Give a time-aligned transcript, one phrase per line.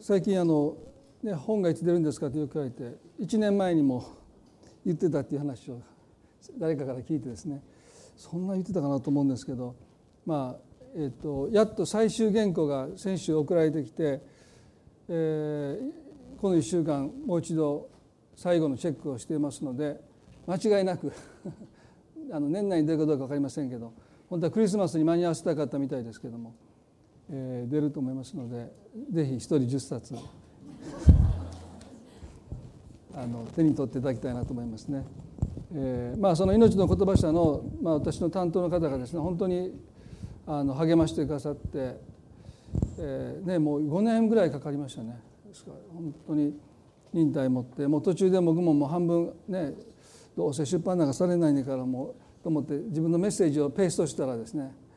[0.00, 0.76] 最近あの、
[1.22, 4.04] ね、本がいつ出るんですかとよく言われて1年前にも
[4.86, 5.80] 言ってたっていう話を
[6.58, 7.62] 誰かから聞いてですね。
[8.16, 9.76] そんな言ってたかなと思うんですけど
[10.26, 14.20] まあえーと、やっと最終原稿が先週送られてきて、
[15.08, 17.88] えー、この1週間もう一度
[18.34, 20.00] 最後のチェックをしていますので
[20.46, 21.12] 間違いなく
[22.32, 23.92] あの年内に出るかどうか分かりませんけど
[24.28, 26.54] 本当はクリスマスに間に合わせたかったみたいですけども、
[27.30, 28.72] えー、出ると思いますので
[29.10, 30.14] ぜひ一人10冊
[33.14, 35.04] あの手に取っていただきたいなと思いますね。
[35.74, 39.78] えー、まあその命の言葉社の、まあ、私の担当の方がですね本当に
[40.46, 42.00] あの励ましてくださって、
[42.98, 46.54] えーね、もう5年ぐらいかかりましたねですから本当に
[47.12, 49.74] 忍耐持ってもう途中で僕ももう半分ね
[50.36, 54.72] どうせ出版なんかされないんからもうと思って自分のメッセージをペーストしたらですね「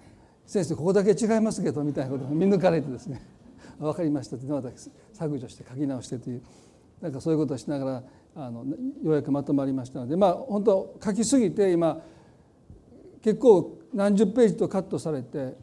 [0.46, 3.22] 先生ここだけ違いますけど」みたいなことが見抜かれてですね
[3.80, 4.70] 「分かりました」ってまた
[5.14, 6.42] 削除して書き直してという
[7.02, 8.04] なんかそういうことをしながら
[8.36, 12.02] あのようやくまとまりましたのでまあ本当書きすぎて今
[13.22, 15.58] 結構何十ページとカットされて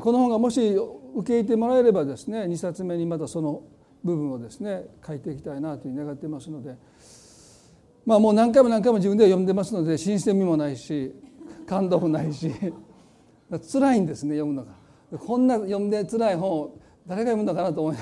[0.00, 0.74] この本がもし
[1.14, 3.62] 受け入れてもらえればですね2冊目にまたその
[4.02, 6.76] 部分をですね書いていきたいなというふうに願ってますので
[8.06, 11.14] まあもう何回も何回も自分では読んでますので新鮮味もないし
[11.66, 12.50] 感動もないし
[13.50, 14.72] 辛いんですね読むのが。
[15.18, 17.96] こんな読んで辛い本を誰が読むのかなと思い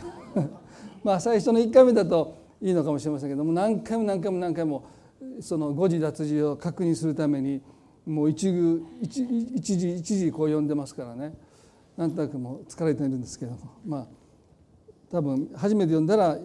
[1.05, 4.85] まあ最初の1回目だといいのかもしれませんけども何回も何回も何回も
[5.41, 7.61] その誤字脱字を確認するために
[8.07, 9.23] もう一句一
[9.55, 11.35] 一時一時こう読んでますからね。
[11.97, 14.07] なんとなくもう疲れてるんですけどもまあ
[15.11, 16.39] 多分初めて読んだら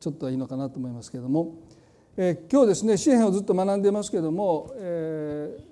[0.00, 1.54] ちょっといいのかなと思いますけども、
[2.16, 5.62] えー、今日ですね詩篇をずっと学んでますけども、えー、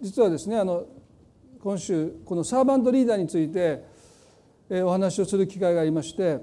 [0.00, 0.86] 実はですねあの
[1.64, 3.82] 今週このサーバントリーダーについて、
[4.70, 6.38] お話をする機会がありまして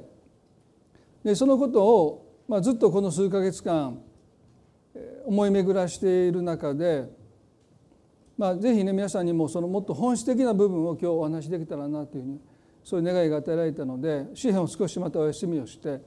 [1.24, 4.00] でそのことを、まあ、ずっとこの数か月間
[5.26, 7.08] 思い巡らしている中で
[8.38, 12.42] まあ、ぜひね皆さんにもそのもっと本質的な部分を今日お話しできたらなというふうに
[12.84, 16.02] そういう願いが与えられたので詩篇を少しまたお休みをして、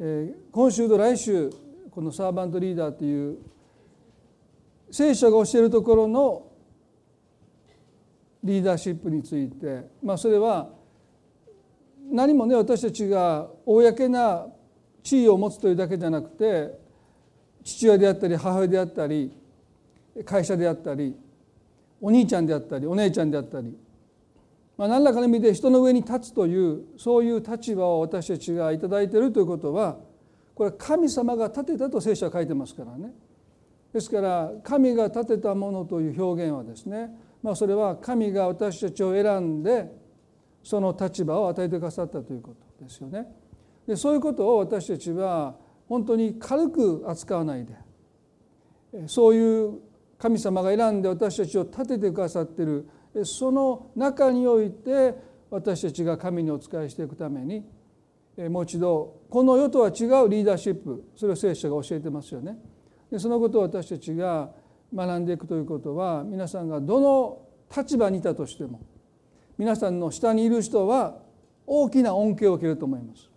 [0.00, 1.50] えー、今週と来週
[1.92, 3.38] このサーバントリーダーという
[4.90, 6.51] 聖書が教えるところの
[8.42, 10.70] リーダーシップについて、まあ、それは
[12.10, 14.46] 何もね私たちが公な
[15.02, 16.78] 地位を持つというだけじゃなくて
[17.64, 19.32] 父親であったり母親であったり
[20.24, 21.16] 会社であったり
[22.00, 23.76] お兄ちゃんであったりお姉ちゃんであったり、
[24.76, 29.98] まあ、何らかの意味で人の上に立つというそういう立場を私たちが頂いているということは
[30.54, 33.12] これ神様が立てたと聖書は書いてますからね。
[33.92, 37.10] ですから神が立てたものという表現はですね、
[37.42, 39.90] まあ、それは神が私たちを選んで
[40.62, 43.26] その立場を与えてくださったということですよね。
[43.86, 45.56] でそういうことを私たちは
[45.88, 47.74] 本当に軽く扱わないで
[49.08, 49.80] そういう
[50.18, 52.86] 神様が選んで私たちを立ててくださっている
[53.24, 55.14] その中において
[55.50, 57.64] 私たちが神にお仕えしていくために
[58.48, 62.56] もう一度この世とは違うリーダーシップそれを聖書が教えてますよね。
[63.10, 64.50] でそのことを私たちが
[64.94, 67.42] 学んでいくということは皆さんがどの
[67.74, 68.80] 立場にいたとしても
[69.58, 71.16] 皆さんの下にいる人は
[71.66, 73.30] 大きな恩恵を受けると思います。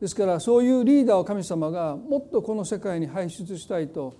[0.00, 4.14] ですからそういうリーダーを神様がもっとこの世界に輩出したいと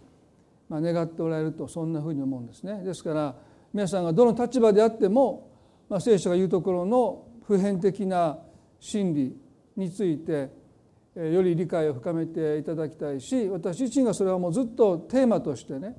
[0.73, 2.83] ま、願っておられるとそんなふうに思うんですね。
[2.83, 3.35] ですから
[3.75, 5.51] 皆さんがどの立場であっても、
[5.91, 8.39] まあ、聖書が言うところの普遍的な
[8.81, 9.37] 真理
[9.77, 10.49] について
[11.15, 15.97] より理解を深めていただきたいし私自身がそれはもうずっとテーマとしてね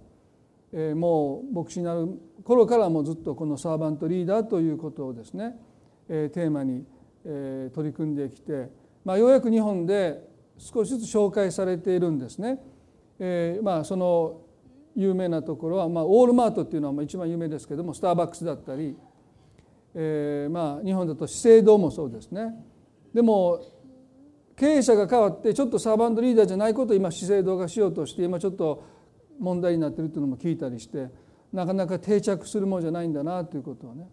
[0.96, 2.08] もう牧師になる
[2.44, 5.56] 頃からもずっとこのサーバントリーダーということをですね
[6.08, 6.86] テーマに
[7.24, 8.70] 取り組んできて、
[9.06, 12.60] まあ、ようやく日本で少しずつ紹介されているんですね。
[13.20, 14.42] えー、まあその
[14.96, 18.96] 有名なところは、まあ、ウォールマートっていうのは一番有名ですけどもスターバックスだったり、
[19.96, 22.54] えー、まあ日本だと資生堂もそうですね
[23.14, 23.62] でも
[24.56, 28.84] 経営者が変わってちょっとサーバントリーダーじゃないことを今資生堂がしようとして今ちょっと
[29.40, 31.10] 問題になってるっていうのも聞いたりして
[31.52, 34.08] なかなか定着するものじゃないんだなということをね、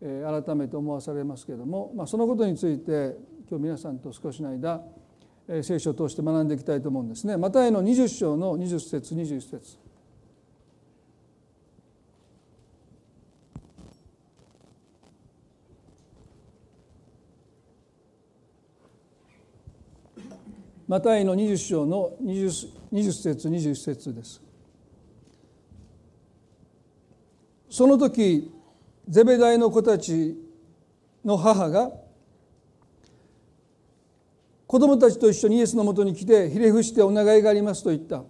[0.00, 3.16] え、改めて思わされますけれども、まあ、そのことについて
[3.48, 4.82] 今日皆さんと少しの間
[5.62, 7.36] 聖書を通して学んでいきたいと思うんですね。
[7.36, 9.78] マタイの20章の20節21節
[20.88, 24.40] マタイの20章の 20, 20節21節です。
[27.68, 28.50] その時
[29.06, 30.34] ゼベダイの子たち
[31.22, 31.92] の母が
[34.66, 38.24] 子供たちと一緒にイエスのもとに来てひれ伏してお願いがありますと言った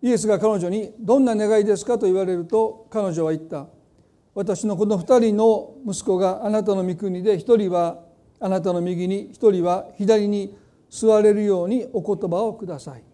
[0.00, 3.66] イエスが彼女に「どんな願いですか?」と言われると彼女は言った
[4.34, 8.02] 「私のこの二人の息子があなたの御国で一人は
[8.38, 10.56] あなたの右に一人は左に
[10.90, 13.04] 座れるようにお言葉をください」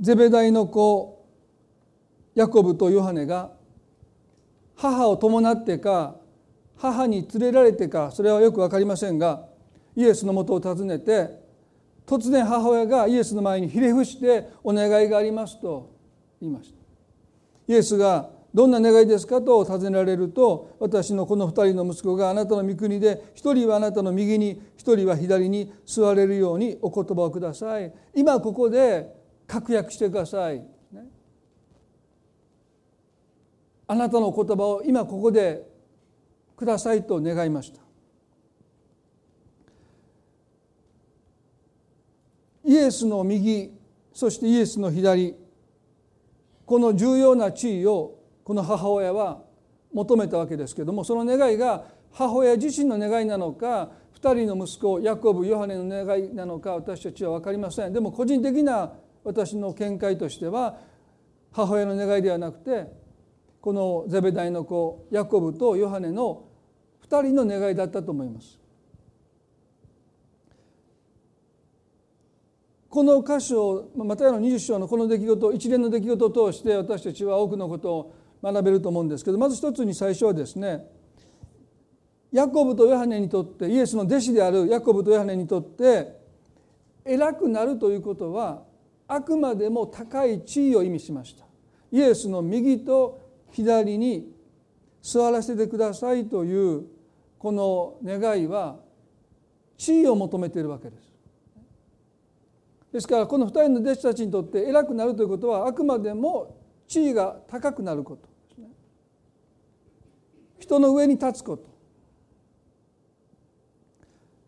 [0.00, 1.24] ゼベダイの子
[2.34, 3.52] ヤコブとヨハネが
[4.74, 6.16] 母を伴ってか
[6.76, 9.46] 母に連れられてかそれはよく分かりませんが
[9.96, 11.42] イエスのもとを訪ねて
[12.06, 15.94] 突然母親がイエスの前にひれ伏してお願いがありますと
[16.40, 16.76] 言いました。
[17.72, 27.92] イエスがどんな願いですかと尋ねられると私のこの二人の息子があなたの御国で一人はあなたの右に一人は左に座れるようにお言葉をください。
[28.14, 29.12] 今ここで
[29.48, 30.64] 確約してください。
[33.86, 35.66] あなたの言葉を今ここで
[36.56, 37.80] くださいと願いました。
[42.64, 43.72] イエスの右
[44.12, 45.34] そしてイエスの左
[46.64, 49.42] この重要な地位をこの母親は
[49.92, 58.92] 求めたわけですけどもその願いが母親自身の願いなのか2人の息子ヤコブヨハネの願いなのか私たちは分かりませんでも個人的な
[59.24, 60.78] 私の見解としては
[61.52, 62.86] 母親の願いではなくて
[63.60, 66.44] このゼベダイの子ヤコブとヨハネの
[67.08, 68.58] 2人の願いだったと思います。
[72.90, 78.14] この箇所またの20章のこの出来事一連の出来事を通して私たちは多くのことを
[78.44, 80.84] 学べると思うんですけどまず一つに最初はですね
[82.30, 86.20] ヤコブとヨハネにとってイエスの弟子であるヤコブとヨハネにとって
[87.06, 88.64] 偉くなるということは
[89.08, 91.44] あくまでも高い地位を意味しました。
[91.92, 93.20] イエスの右と
[93.52, 94.32] 左に
[95.00, 96.84] 座らせてくださいという
[97.38, 98.76] この願いは
[99.76, 101.12] 地位を求めているわけです。
[102.92, 106.56] ですからこの2人の弟子たちにとって偉くなるということはあくまでも
[106.88, 108.33] 地位が高くなること。
[110.64, 111.68] 人の上に立つこと。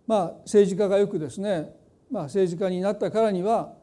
[0.06, 1.74] まあ政治家がよくですね、
[2.10, 3.74] まあ、政治家になったからには、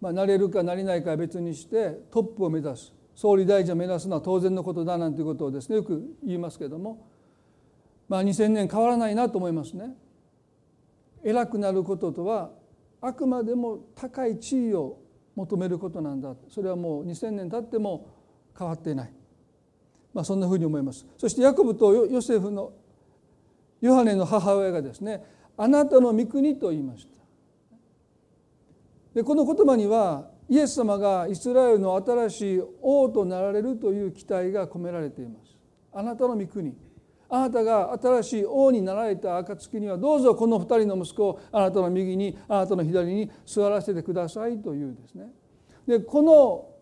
[0.00, 7.08] まあ、なれるかなれないかは別にしてトップを目指す総理大臣を目指すのは当然のことだなんていうことをですねよく言いますけれども
[8.08, 9.96] まあ2000年変わらないなと思いますね。
[11.24, 12.52] 偉くなることとは
[13.00, 14.98] あくまでも高い地位を
[15.34, 18.08] 求めることなんだそれはもう2000年経っても
[18.56, 19.12] 変わっていない、
[20.18, 21.06] まあ、そんなふうに思います。
[21.16, 22.72] そしてヤコブとヨセフの
[23.80, 25.24] ヨハネの母親がですね
[25.56, 27.10] あなたの御国と言いました。
[29.14, 35.56] でこの言葉にはイエス様がイスラエルの新しい王となられるという期待が込められています。
[35.92, 36.76] あなたの御国。
[37.28, 45.30] あなたが新しい王になられた暁にはどうぞこの二人の息子をあなたの右にあなたの左に座らせてくださいというですね。
[45.86, 46.77] でこの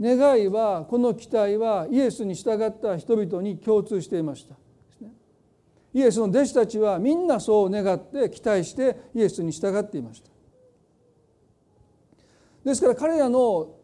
[0.00, 4.54] 願いはこの期待はイエスに従った人々に共通していました。
[5.92, 10.30] イエスの弟子たちはみんなそう願って期待してイエスに従っていました。
[12.64, 13.74] ですから彼らの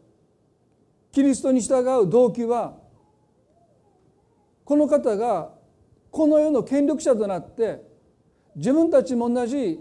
[1.12, 2.76] キリストに従う動機は
[4.64, 5.50] この方が
[6.10, 7.82] この世の権力者となって
[8.54, 9.80] 自分たちも同じ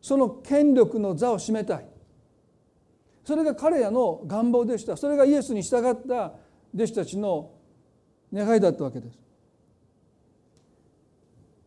[0.00, 1.86] その権力の座を占めたい。
[3.26, 6.32] それが彼らの願望でしたそれがイエスに従った
[6.72, 7.50] 弟子たちの
[8.32, 9.18] 願いだったわけです。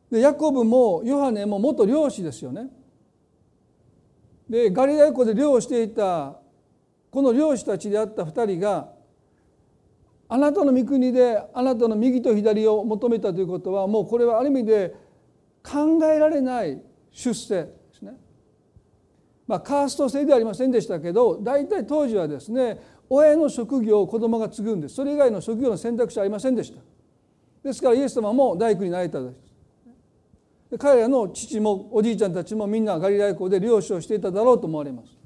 [0.10, 2.70] でヤコブもヨハネも元漁師ですよね。
[4.50, 6.40] でガリラヤ湖で漁をしていた
[7.12, 8.94] この漁師たちであった2人が
[10.30, 14.96] あなたの御国であなたの右と左を求めたということはもうこれはある意味で
[15.62, 17.79] 考えられない出世。
[19.50, 22.80] まあカースト制ではありませんでしたけど大体当時はですね
[23.10, 26.80] 親の職業を子供が継ぐんですそれ以外の職業の選択肢はありませんでした。
[27.64, 30.78] ですからイエス様も大工になれたです。
[30.78, 35.20] 彼らの父もおじいちゃんたちもみんなガリラヤ湖で漁師をしていただろうと思われます。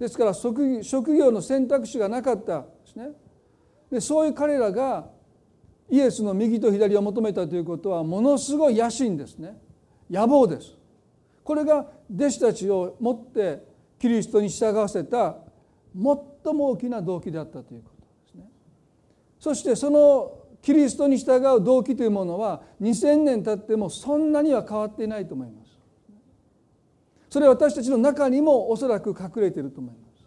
[0.00, 3.10] ですから職業の選択肢がなかったですね
[3.92, 5.10] でそういう彼らが
[5.90, 9.58] イエスの右と左を求めたということはものすごい野心ですね
[10.10, 10.74] 野望です
[11.44, 13.62] これが弟子たちをもって
[13.98, 15.36] キリストに従わせた
[15.94, 18.48] 最も大きな動機であったということですね
[19.38, 25.70] そしてそのキリストに従う動機というものは2000年経ってもそんなには変わっていないと思います
[27.30, 30.26] それは私たちの中にもおそらく隠れていると思います。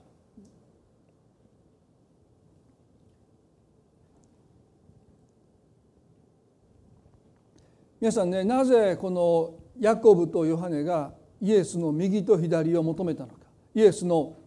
[7.99, 11.13] 皆さんねなぜこのヤコブとヨハネが
[11.43, 13.35] イエスの右と左を求めたのか。
[13.75, 14.37] イエスの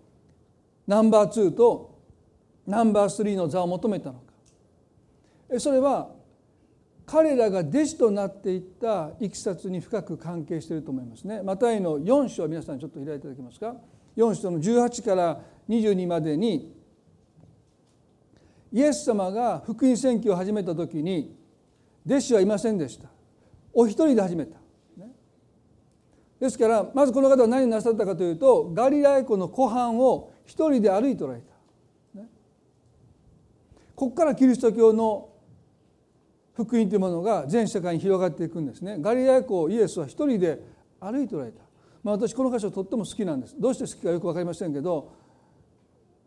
[0.86, 1.94] ナンバー2と
[2.66, 5.60] ナンバー3の座を求めたのか。
[5.60, 6.08] それは
[7.04, 11.42] 彼らが弟子となっていったいきさつに深く関係していると思いますね。
[11.42, 13.76] マタイの4章皆さんちょっと開いていただけますか。
[14.16, 16.74] 4章の18から22までに
[18.72, 21.36] イエス様が福音宣教を始めた時に
[22.06, 23.10] 弟子はいませんでした。
[23.74, 24.56] お一人で始めた。
[26.40, 32.28] ですからまずこの方は何なさったかというとガリラヤ湖の湖畔を一人で歩いておられた、ね、
[33.94, 35.30] ここからキリスト教の
[36.54, 38.96] 福音というものが全世界に広がっていくんですね。
[38.98, 40.58] ガリラヤ湖をイエスは一人で
[41.00, 41.60] 歩いておられた、
[42.02, 43.56] まあ、私この箇所とっても好きなんです。
[43.58, 45.12] どうして好きかよく分かりませんけど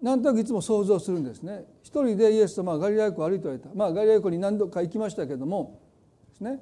[0.02, 1.66] なんとなくいつも想像するんですね。
[1.82, 3.70] 一人でイエス様はガリラヤ湖を歩いておられた。
[3.74, 5.80] まあガリラヤ湖に何度か行きましたけども
[6.30, 6.60] ですね。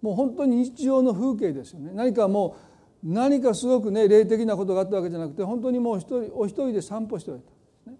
[0.00, 1.90] もう本当に日常の風景ですよね。
[1.92, 2.67] 何かもう
[3.02, 7.40] 何かすごくね霊的なことがあったわけじゃなくて本当にもう一人お一人で散歩しておい
[7.86, 7.96] た、ね、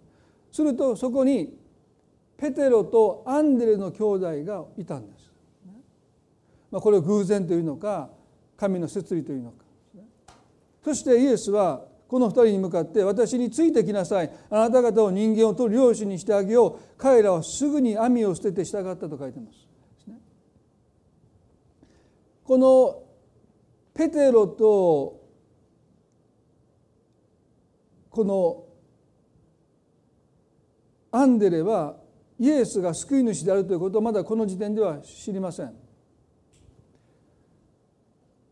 [0.51, 1.57] するとそこに
[2.37, 5.31] ペテロとアンデレの兄弟がいたんです、
[6.71, 8.11] まあ、これを偶然というのか
[8.57, 9.65] 神の摂理というのか、
[10.85, 14.31] そしてイエスはこの二人に向かって私についてきなさい。
[14.51, 16.79] あなた方を人間を取る漁師にしてあげよう。
[16.97, 19.69] 彼らはすぐに網を捨てて従ったと書いてます。
[22.45, 23.03] この
[23.99, 25.21] ペテロと
[28.11, 28.65] この
[31.11, 31.97] アンデレは
[32.39, 35.75] イエスが救い主であるということをまだこの時点では知りません。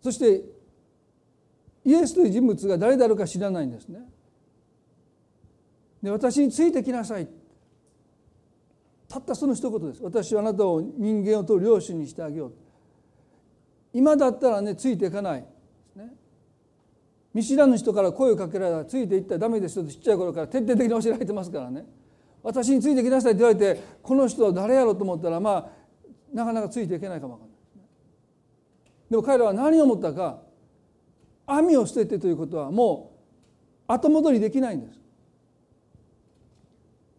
[0.02, 0.42] そして
[1.84, 4.00] イエスという人物が誰であるか知らないんですね。
[6.02, 7.28] で私についてきなさい。
[9.08, 10.02] たったその一言です。
[10.02, 12.65] 私はあなたを人間を取る領主にしてあげよう。
[13.96, 15.44] 今だったらねついていかない。
[15.96, 16.12] ね。
[17.32, 21.86] 見知らぬ人から声をかけられたらついていったらダメですよとちっちゃい頃から徹底的に教えられてますからね。
[22.42, 25.66] 私についてきなさいって言われてこの人は誰やろうと思ったらまあ
[26.34, 27.58] なかなかついていけないかもわかんない
[29.08, 30.42] でも彼らは何を思ったか
[31.46, 33.16] 網を捨ててということはも
[33.88, 35.00] う後戻りできないんです。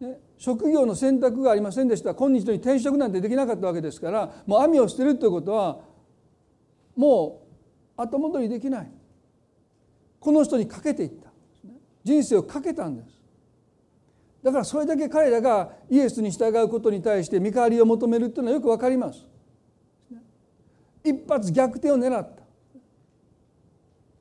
[0.00, 2.14] ね、職業の選択がありませんでした。
[2.14, 5.80] 今日に転職なんてできなかったわけですからもう網を捨てるということは
[6.98, 7.46] も
[7.96, 8.90] う後戻りできない。
[10.18, 11.30] この人にかけていった。
[12.02, 13.08] 人生をかけたんです。
[14.42, 19.28] だからそれだけ彼らがイエスに従うことに対して見返りを求めるっていうのはよく分かります。
[21.04, 22.42] 一発逆転を狙った。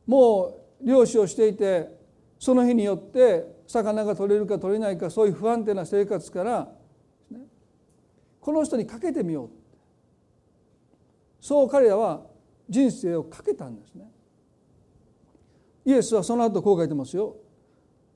[0.05, 1.89] もう漁師をしていて
[2.37, 6.69] その日によって魚が取れるか取れないかそういう不安定な生活から
[8.39, 9.49] この人にかけてみよう
[11.41, 12.36] そう彼らは
[12.69, 14.09] 人生をかけたんですね。
[15.85, 17.35] イエスはその後こう書いてますよ。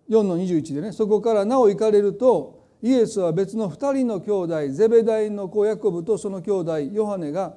[0.10, 0.92] 4の21でね。
[0.92, 7.56] そこからなお行かれるとイエスは別の2人の兄弟ゼベダイの子ヤコブとその兄弟ヨハネが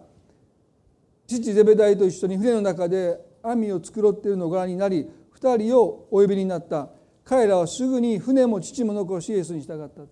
[1.26, 5.08] 父ゼベダイと一緒に船の中で網を繕っているのをご覧になり
[5.40, 6.90] 2人をお呼びになった。
[7.24, 10.02] 彼らはすぐに船も父も残しイエスに従った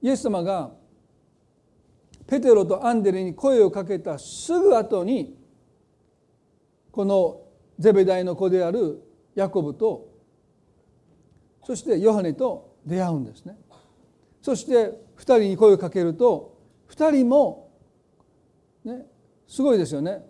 [0.00, 0.70] イエス様が
[2.34, 5.38] ペテロとアンデレに声をかけたすぐ後に
[6.90, 7.42] この
[7.78, 9.00] ゼベダイの子である
[9.36, 10.08] ヤコブと
[11.62, 13.56] そしてヨハネと出会うんですね。
[14.42, 16.58] そして2人に声をかけると
[16.90, 17.70] 2人も
[18.84, 19.06] ね
[19.46, 20.24] すごいですよね。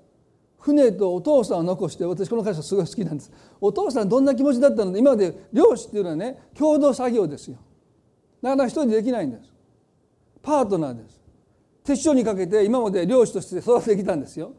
[0.59, 3.33] 船とお父さんを残して私この会社すごい好きなんです。
[3.63, 4.93] お父さんどんな気持ちだったの？
[4.93, 7.57] で今まで漁師っていうのはね共同作業ですよ。
[8.43, 9.51] なかなか一人でできないんです。
[10.43, 11.14] パートナーです。
[11.85, 14.53] 手帳にかけて今まで漁師として育ててきたんですよ。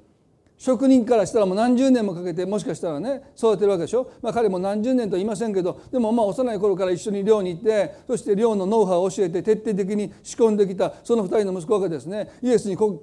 [0.58, 12.94] 職人からしたらもう何十年もかけてもしかしたらね育てるわけでしょ、まあ、彼も何十年とは言いませんけどでもまあ幼い頃から一緒に漁に行ってそして漁のノウハウを教えて徹底的に仕込んできたその二人の息子がですねイエスに声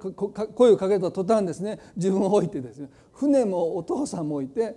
[0.71, 4.75] をかけた途端ですね自分を置いてですね船もお父さんも置いて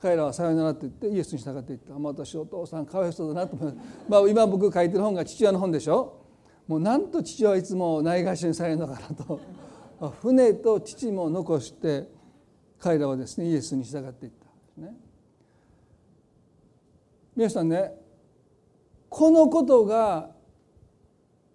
[0.00, 6.25] 彼らはさよならって言ってイエスに従っていった、まあ、私お父さんかわいそうだなと思います、まあ、今僕書いてる本が父親の本でしょ。
[6.66, 9.40] もうなんと父はいつもないがしにされるのかなと
[10.20, 12.08] 船と父も残して
[12.78, 14.96] 彼らはですねイエスに従っていったんですね。
[17.34, 17.94] 皆さんね
[19.08, 20.34] このことが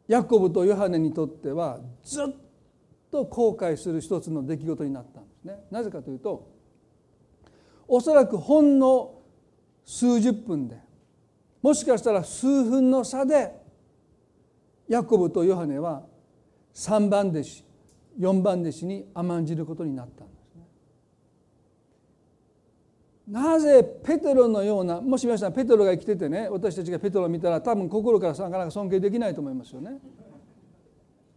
[0.07, 2.25] ヤコブとヨハネにとってはずっ
[3.11, 5.63] と後悔する一つの出来事になったんですね。
[5.69, 6.49] なぜかというと
[7.87, 9.21] おそらくほんの
[9.85, 10.79] 数十分で
[11.61, 13.60] もしかしたら数分の差で
[14.91, 16.03] ヤコブとヨハネは
[16.73, 17.63] 3番弟子
[18.19, 20.67] 4番弟子に甘んじることになったんですね。
[23.29, 29.97] なぜペテロのようなもし皆さんペテロが生きててね私たちがペテロを見たら多分心からなかなか尊敬できないと思いますよね。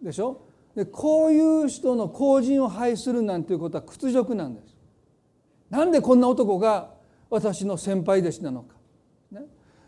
[0.02, 0.40] でしょ？
[0.74, 4.76] でこういう人の後人を拝するなんていうことは屈辱なんです。
[5.70, 6.92] なんでこんな男が
[7.30, 8.74] 私の先輩弟子なのか。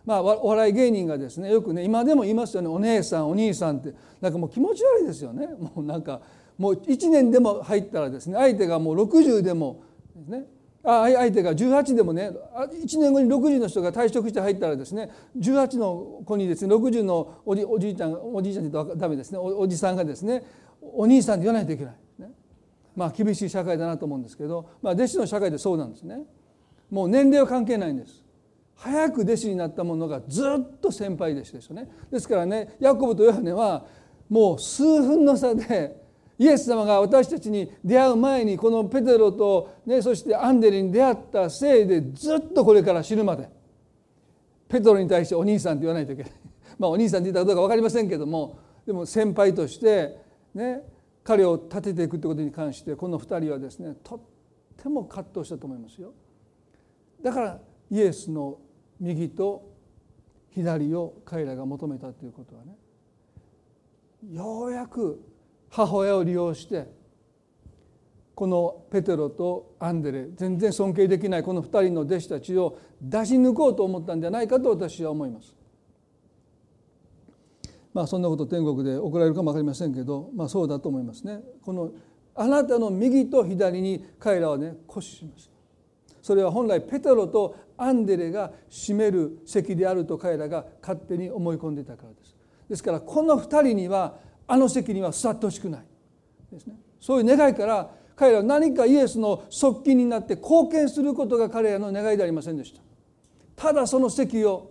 [0.07, 2.69] まあお笑い芸人がですねよくね今でも言いますよね。
[2.69, 3.93] お姉さんお兄さんって。
[4.21, 5.49] なんかもう気持ち悪いですよね。
[5.59, 6.21] もうなんか
[6.57, 9.83] もう1年でも入ったらですね相手がもう60でも
[10.15, 10.47] ですね。
[10.89, 19.39] あ相手が18でもね1年後に60の人が退職して入ったらですね18の子にですね60のおじおじいちゃんおじいちゃんって言うとダメですね。
[19.39, 20.45] おじさんがですね
[20.81, 22.31] お兄さんって言わないといけない、ね、
[22.95, 26.21] まあ厳しい社会だなと思うんですけど、まあ、弟子の社会でそうなんですね。
[26.89, 28.23] もう年齢は関係ないんです。
[28.77, 31.89] 早く弟子になった者がずっと先輩弟子ですよね。
[32.11, 33.87] ですからねヤコブとヨハネは
[34.29, 36.05] もう数分の差で
[36.39, 43.49] イエス様が私たちに出会う前にこのペテロと、ね、そしてアンデレに出会ったせいでずっとこれから死ぬまで。
[44.69, 46.33] ペテロに対してお兄さんって言わないといけない。
[46.79, 50.19] まあお兄さんって言ったかどうか分かりませんけどもでも先輩として
[50.55, 50.83] ね
[51.25, 54.21] 彼を立てていくってことに関してこの2人はですねとっ
[54.77, 56.13] ても葛藤したと思いますよ。
[57.23, 58.59] だからイエスの
[59.01, 59.77] 右と
[60.51, 62.77] 左を彼らが求めたということはね
[64.33, 65.23] ようやく
[65.71, 66.87] 母親を利用して
[68.35, 75.55] このペテロとアンデレ全然尊敬できないこの2人の弟子たちを出し抜こうと思ったんじゃないかと私は思います。
[77.95, 81.41] まあそんなこと天国で怒られるかも分かりませんけど、まあ、そうだと思いますね。
[81.63, 81.93] この
[82.35, 85.57] あなたの右と左に彼らはね固視しました。
[86.21, 92.35] それは本来ペテロとアンデレが占める席であると彼らが勝手に思い込んでいたからです。
[92.69, 95.85] ですからこの2人にはあの席には座ってほしくない。
[96.53, 96.77] ですね。
[97.01, 102.81] そういう願いから彼らは何かイエスの側近になって貢献することが彼らの願いでありませんでした。
[103.55, 104.71] ただその席を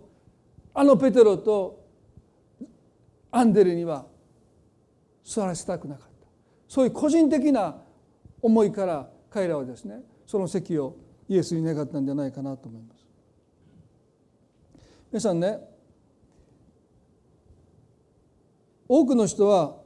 [0.74, 1.84] あのペテロと
[3.30, 4.06] アンデレには
[5.24, 6.26] 座らせたくなかった。
[6.68, 7.76] そういう個人的な
[8.42, 10.96] 思いから彼らはですねその席を
[11.28, 12.95] イエスに願ったんじゃないかなと思います。
[15.16, 15.58] 皆さんね
[18.86, 19.78] 多くの人は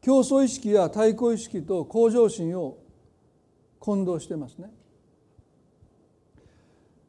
[0.00, 2.78] 競争意識や対抗意識と向上心を
[3.78, 4.72] 混同してますね。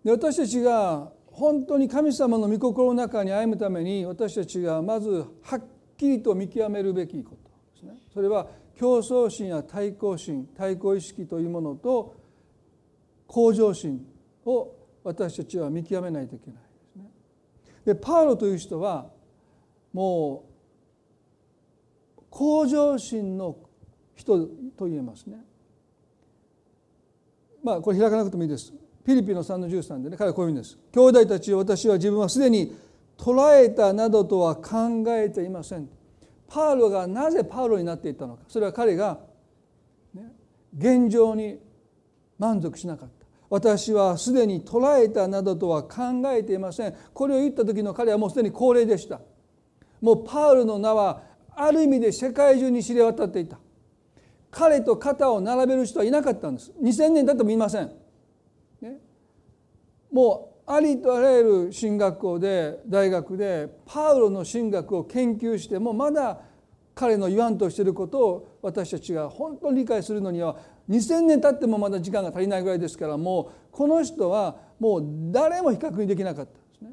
[0.05, 5.63] で私たちが本当に神様の御心の中に歩むために私たちがまずはっ
[5.97, 7.97] きりと見極めるべきことですね。
[8.13, 8.45] それは
[8.77, 12.15] 競争心や対抗心対抗意識というものと
[13.25, 14.05] 向上心
[14.45, 16.59] を私たちは見極めないといけない。
[17.85, 19.07] でパウロという人は
[19.93, 20.43] も
[22.17, 23.57] う向上心の
[24.15, 24.39] 人
[24.77, 25.37] と言えますね。
[27.63, 28.73] まあこれ開かなくてもいいです。
[29.05, 30.77] フィリピンの3の13でね彼はこういうんです。
[30.91, 32.75] 兄弟たち私は自分はすでに
[33.17, 35.89] 捉えたなどとは考えていません。
[36.47, 39.19] パウロがなぜパウロになっていったのかそれは彼が、
[40.15, 40.33] ね、
[40.75, 41.59] 現状に
[42.39, 43.18] 満足しなかった。
[43.49, 46.95] 私はすでに捉えたなどとは考えていません。
[47.13, 49.21] これを言った時の彼はもうすでに高齢でした。
[50.01, 51.23] もうパウルの名は
[51.55, 53.59] ある意味で世界中に知れ渡っていた。
[54.51, 56.71] 彼と肩を並べる人はいなかったんです。
[56.81, 57.91] 2000年経ってもいません、
[58.81, 58.97] ね、
[60.11, 66.41] もうありとあらゆる進学校で大学でパウロの神学を研究してもまだ
[66.95, 70.57] 彼の言わんとしていることを私たちが本当に理解するのには
[70.89, 76.91] 2,000年経ってもまだ時間が足りないぐらいですからもうこの人はもう誰も比較にできなかったですね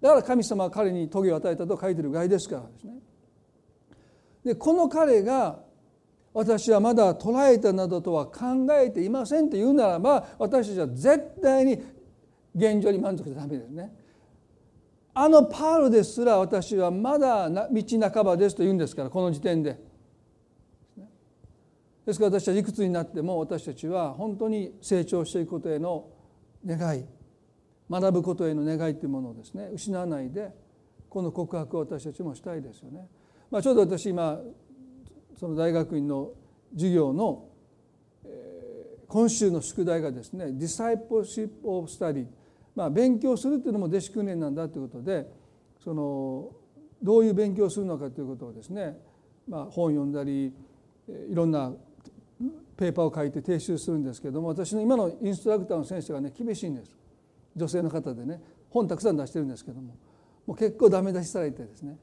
[0.00, 2.94] だから神様は彼に棘を与えたと書いてるぐらいですからですね
[4.44, 5.58] でこの彼が
[6.32, 11.82] 私はまだ捉えたなどとは考えていませんと言うならば私たちは絶対に
[12.54, 13.92] 現状に満足しちゃダメですね。
[15.14, 19.80] あのパウロですら私はまだ道半ばですと言うんですからこの時点で。
[22.06, 26.08] ですから私たちいくつになっても私たちは本当に成長していくことへの
[26.64, 27.04] 願い
[27.90, 30.50] 学ぶことへの願いというものをですね失わないで
[31.08, 33.08] この告白を私たちもしたいですよね。
[33.50, 34.40] まあ、ちょうど私今
[35.38, 36.30] その大学院の
[36.74, 37.48] 授業の
[39.08, 45.30] 今週の宿題がですね「discipleship of study」まあ勉強するっていうのも弟子訓練なんだということで
[45.82, 46.50] その
[47.02, 48.98] どういう勉強をするのかということをですね、
[49.48, 50.52] まあ、本読んだり
[51.08, 51.72] いろんな
[52.76, 56.96] ペーパーを書いて提出するんですけども私の今のインストラクターの先生がね厳しいんです。
[57.56, 59.96] 女性の方でね本たくさん出してるんですけども
[60.46, 61.96] もう結構ダメ出しされてですね。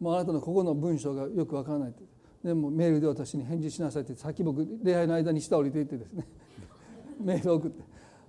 [0.00, 2.02] もうあなたのここの文章がよくわからないって。
[2.44, 6.26] でもメールで私に返事しなさいってさっき僕礼拝の間に下降りていってですね。
[7.22, 7.82] メール送って。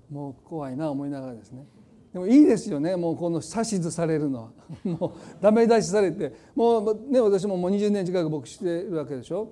[0.09, 1.65] もう怖いな思いながらですね。
[2.13, 2.95] でもいいですよね。
[2.95, 4.51] もうこの指図されるのは。
[4.83, 6.31] もうダメ出しされて。
[6.55, 9.49] もうね私ももう20年近く僕してるわけでしょ。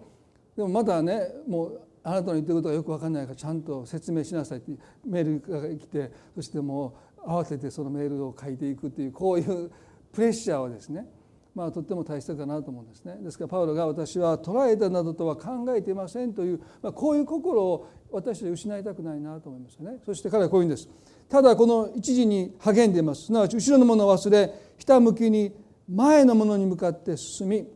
[0.55, 4.71] でもまたねもうあなたの言ってることがよく分かんないからちゃんと説明しなさいって
[5.05, 9.71] メールが来てそしてもう慌ててそのメールを書いていくっていうこういう
[10.11, 11.05] プレッシャーをですね
[11.53, 13.17] まあ、とっても大切かなと思うんですね。
[13.21, 19.97] ですからパウロが私は捉えたなどとは考えていませんという、まあ、こういう心を私は失いたくないなと思いますね。
[20.05, 20.87] そして彼はこういうんです。
[21.29, 23.25] ただこの一時に励んでいます。
[23.25, 25.53] すなわち後ろのものを忘れひたむきに
[25.89, 27.67] 前のものに向かって進み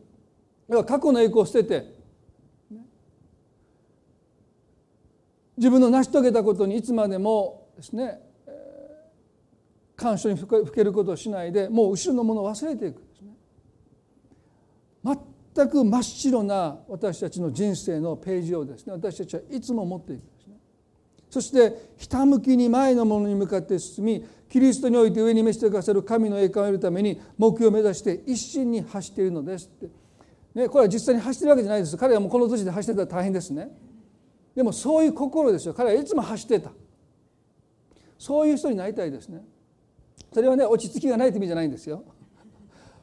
[0.68, 1.95] 要は過去の栄光を捨てて
[5.56, 8.20] 自分の成し遂げたことにいつまでもですね
[9.96, 13.32] 感傷にふけることをしないでもう後ろのものを忘れていくんですね。
[15.54, 20.56] 全く真っ白な私たちの人生のページをですね私たちはいつも持っていくんですね。
[21.30, 29.88] そしてひたむきに前のものに向かって進みキリストにおいて上に召し上がせる神の栄冠を得るために目標を目指して一心に走っているのですって、
[30.54, 31.96] ね、これは実際に走ってるわけじゃないです。
[31.96, 33.70] 彼はもうこの年で走ってたら大変ですね。
[34.56, 35.74] でもそういう心ですよ。
[35.74, 36.72] 彼はいつも走ってた。
[38.18, 39.44] そういう人になりたいですね。
[40.32, 42.02] それはね落ち着きがないという意味じゃないんですよ。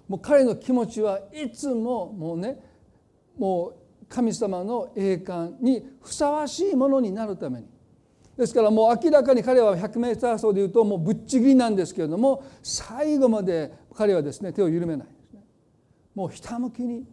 [0.08, 2.60] もう彼の気持ちはいつももうね
[3.38, 3.76] もう
[4.10, 7.68] 神様の栄冠にふさわしいものになるために。
[8.36, 15.08] ですからもう明らかに彼は 100m 走でいうともうぶっちぎりなんですけれども最後まで彼はですね手を緩めない
[16.16, 17.06] もうひたむきに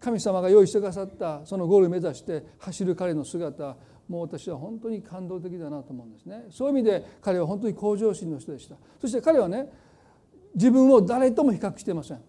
[0.00, 3.76] 神様が用意してくださったそのゴールを目指して走る彼の姿
[4.08, 6.46] もう私は本当に感動的だなと思うんですね。
[6.50, 8.74] そういう意味で彼は本当に向上心の人でした。
[9.00, 9.68] そして彼はね
[10.54, 12.20] 自分を誰とも比較してません。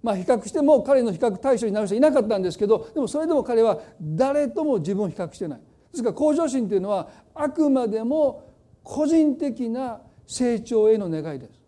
[0.00, 5.58] まあ、比較しても彼の比較対象になる人いなかったんですけどでもそれでも彼は誰とも自分を比較してない。
[5.58, 8.52] ですから向上心というのはあくまでも
[8.84, 11.58] 個人的な成長への願いです。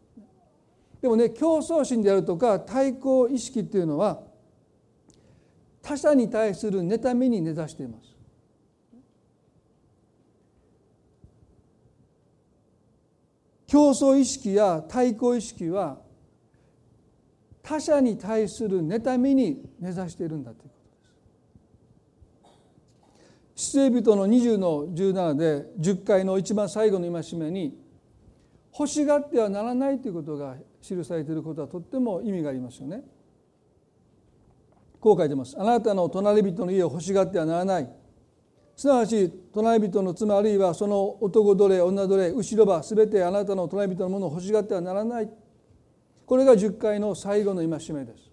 [1.02, 4.20] でもね競争心であるとか対抗意識っていうのは
[5.82, 8.10] 他者に対する妬みに根ざしています
[13.70, 16.00] 競争意識や対抗意識は
[17.62, 20.90] 他者に対する妬みに根ざしているんだということ
[23.54, 23.74] です。
[23.74, 27.78] 出エ人の20の17で10回の一番最後の戒めに
[28.76, 33.04] 欲しがってはならないということが記されていることはとっても意味がありますよね。
[35.00, 35.58] こう書いてます。
[35.58, 37.90] あなたの隣人の家を欲しがってはならない。
[38.76, 45.30] すなわち隣人の妻あるいはその男奴隷女奴隷後ろば全てあなたの隣人のものを欲しがってはならない。
[46.26, 48.30] これが10回の最後の戒めです。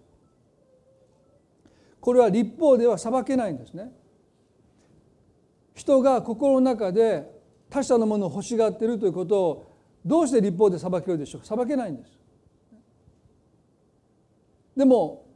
[2.00, 3.90] これは立法では裁けないんですね。
[5.74, 7.28] 人が心の中で
[7.70, 11.46] 他者のものを欲しがっているということをどうして立法で裁けるでしょうか。
[11.46, 12.18] 裁けないんです。
[14.76, 15.27] でも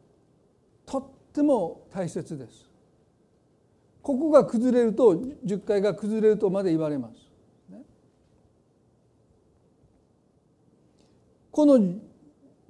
[1.33, 2.73] っても大切です
[4.03, 7.15] ここが崩れると10回が崩れるとまで言われます。
[11.53, 11.79] この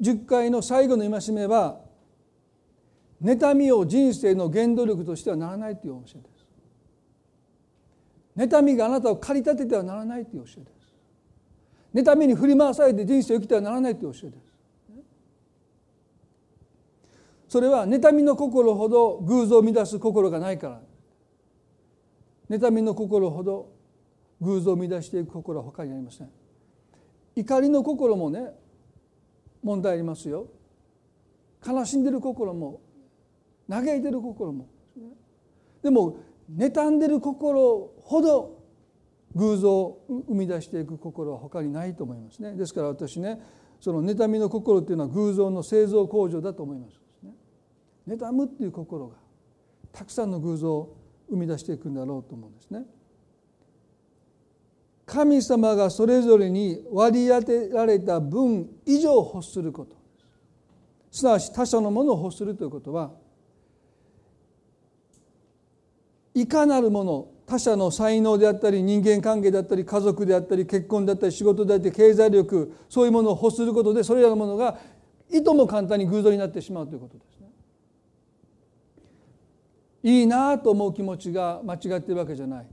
[0.01, 1.81] 10回の最後の戒めは
[3.23, 6.29] 妬みを人生の原動力としてはならないという教えで
[8.45, 8.51] す。
[8.51, 10.71] 妬みがあなたを駆り立ててはならないという教えで
[12.03, 12.07] す。
[12.11, 14.52] 妬みに振り回されて人生を生きてはならないという教えです。
[17.53, 20.81] それは妬みの心ほど偶像を乱す心がないか
[22.49, 22.57] ら。
[22.59, 23.75] 妬みの心ほど
[24.41, 26.31] 偶像を乱していく心は他にありません。
[27.37, 28.55] 怒りの心もね
[29.63, 30.47] 問題ありますよ。
[31.63, 32.81] 悲しんでる心も
[33.69, 34.71] 嘆いてる心も。
[35.83, 38.63] でも妬んでる心ほど
[39.35, 42.55] 偶像を生み出していく心は他にないと思いますね。
[42.55, 43.39] ですから私ね
[43.79, 47.02] その妬みの心っていうのは偶像の製造工場だと思います。
[48.09, 49.17] 妬むっていう心が
[49.93, 50.97] たくさんの偶像を
[51.29, 52.85] 生み出していくんだろうと思うんですね。
[55.07, 59.97] 神様がそれぞれに割り当てられた分以上欲すること
[61.11, 63.11] すなわち他者のものを欲するということは
[66.35, 74.79] いかなるもの他者の才能であったり人間関係であったり家族であったり結婚であったり仕事であったり経済力そういうものを欲することでそれらのものが
[75.31, 77.32] いとも簡単に偶像になってしまうということです。
[80.03, 82.67] いいなと思う気持ちが間違っているわけじゃない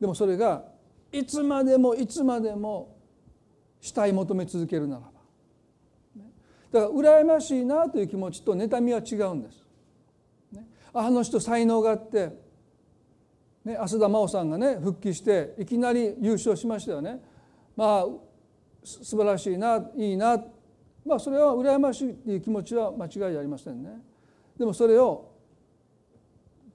[0.00, 0.64] でもそれが
[1.12, 2.96] いつまでもいつまでも
[3.80, 5.16] 死体求め続けるならば
[6.72, 9.64] だから羨ましいなという気持ちと妬みは違うんです。
[10.92, 12.32] あの人才能があって、
[13.64, 17.20] ね、浅田真央さんがね復帰していきなり優勝しましたよね。
[17.76, 18.06] まあ
[18.82, 20.42] 素晴らしいないいな
[21.04, 23.90] まあそれは羨ましいっていう気持ちは間違いありませんね。
[24.58, 25.35] でもそれを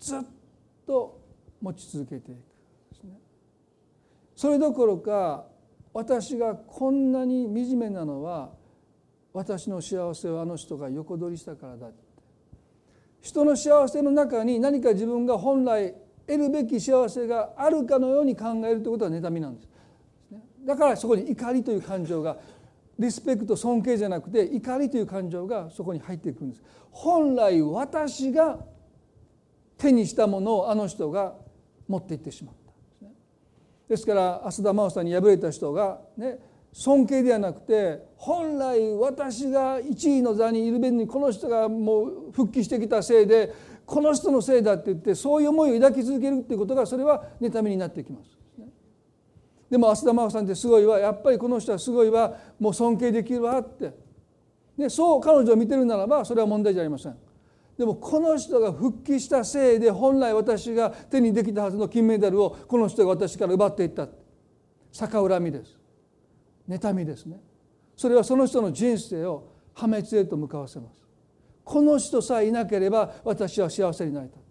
[0.02, 0.22] ずっ
[0.86, 1.22] と
[1.62, 2.38] 持ち続けていく
[2.90, 3.20] ですね。
[4.36, 5.46] それどころか
[5.94, 8.50] 私がこんなに惨めなのは
[9.32, 11.96] 私の幸せをあの人が横取りしたからだって
[13.22, 15.94] 人の幸せの中に何か自分が本来
[16.26, 19.70] 得るべき幸せがあるかのように考えるということは妬みなんです。
[20.66, 22.38] だからそこに怒りという感情が
[22.98, 26.64] リスペクト尊敬じゃなくて怒りという感情がそこに入っていくんです。
[26.92, 28.60] 本来私が
[29.82, 31.34] 手にしたものをあの人が
[31.88, 33.10] 持っていってしまったですね。
[33.90, 36.38] ですから浅田真央さんに敗れた人がね
[36.72, 43.54] 尊敬ではなくて本来私が1位の座にいるべきにこの人がもう復帰してきたせいで
[43.86, 48.38] この人のせいだって言ってそういう思いを抱き続けるっていうことがそれは妬みになってきます。
[49.70, 53.94] でも浅田真央さんってすごいわやっぱりこの人はすごいわもう尊敬できるわって
[54.78, 57.18] でそう彼女を見てるならばそれは問題じゃありません。
[57.82, 64.08] でもこの人が復帰したせいで本来私が手にできたはずの金メダルをこの人が私から奪っていった。
[64.92, 65.80] 逆恨みです。
[66.70, 67.42] 妬みですね。
[67.98, 71.02] それはその人の人生を破滅へと向かわせます。
[71.64, 74.42] この人さえいなければ私は幸せになりたい。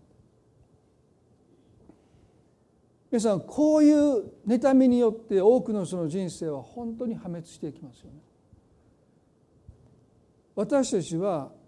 [3.12, 8.19] 皆さんこういう妬みによって多くの人の人生は本当に破滅していきますよね。
[10.57, 11.60] 私たちは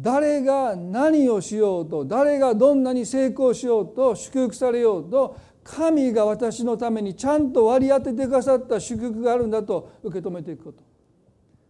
[0.00, 10.82] 誰が何をしようと誰がどんなに成功しようと祝福されようと神が私のためにちゃんと割り当ててくださった祝福があるんだと受け止めていくこと。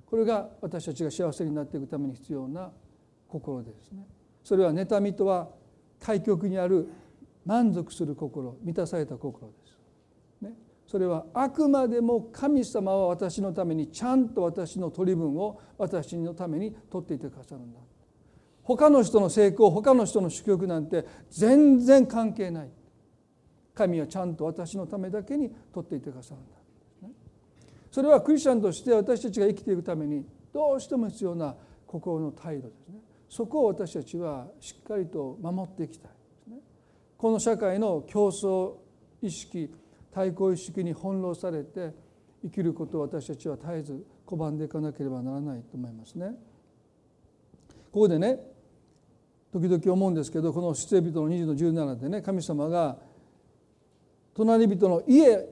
[0.07, 2.71] これが私たちが幸せになっていくために必要な
[3.29, 4.07] 心ですね。
[4.43, 5.49] それは妬みとは
[5.99, 6.89] 対極にある
[7.45, 9.79] 満足する心満たされた心です、
[10.43, 10.53] ね、
[10.87, 17.79] それはあくまでも神様は私のためにちゃんと私の取り分を私のために取っていてくださるんだ。
[18.65, 22.71] 他の人の成功他の人の祝福なんて全然関係ない。
[23.75, 26.55] 神はちゃんと私のためだけに取っていてくださるんだ。
[27.91, 31.55] それはクリスチャンとして私たちが生きていくためにどうしても必要な
[31.87, 33.01] 心の態度ですね。
[33.29, 36.11] そこを私たちはしっかりと守っていきたい
[37.17, 38.75] この社会の競争
[39.21, 39.73] 意識
[40.13, 41.93] 対抗意識に翻弄されて
[42.43, 46.37] 生きることを私たちは絶えず拒んでいかなければならないと思いますね。
[47.91, 48.54] ここでね
[49.55, 52.97] 時々思うんですけどこの出エ人の20の17でね神様が
[54.35, 55.47] 隣人の家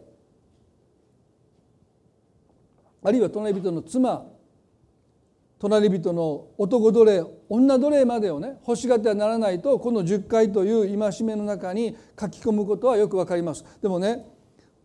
[3.05, 4.27] あるいは隣人の妻
[5.61, 13.65] 隣人の男奴隷女奴隷までをね欲しがってはならないとこの10回という戒めの中に書き込むことはよく分かります。
[13.81, 14.27] でもね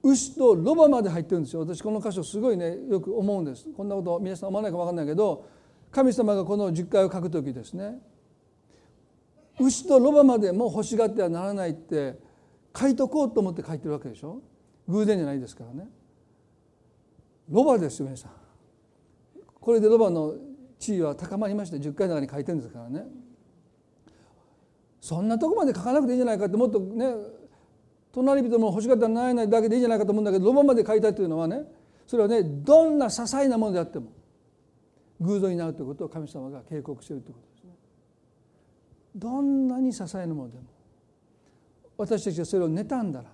[0.04, 1.62] 牛とロバまで入ってるんですよ。
[1.62, 3.68] 私この箇所すごいねよく思うんです。
[3.76, 5.48] こんなこと皆さん思わないかも分かんないけど
[5.90, 8.00] 神様がこの10回を書く時ですね。
[9.60, 12.20] 牛とロバまでも欲しがってはならないって
[12.78, 14.42] 書いとこうと思って書いてるわけでしょ？
[14.88, 15.90] 偶然じゃないですからね。
[17.50, 18.32] ロバですよ皆さん。
[19.60, 20.36] これでロバの
[20.80, 23.06] 地位は高まりまして10回の中に書いてるんですからね。
[25.02, 27.16] そんなとこまで書かなくていいんじゃないかってもっとね
[28.12, 31.62] 隣人も欲しがったらならないだけでいいんじゃないかと思うんだけどロバまで書いたというのはね
[32.06, 34.12] それはねどんな些細なものであっても
[35.22, 37.57] 偶像になるということを神様が警告しているということです。
[39.18, 40.66] どんなに些細なものでも
[41.98, 43.30] 私たちがそれを妬んだら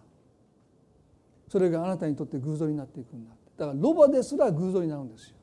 [1.49, 5.35] それがあなたにとって偶像になっていくんだだからロバですら偶像になるんですよ。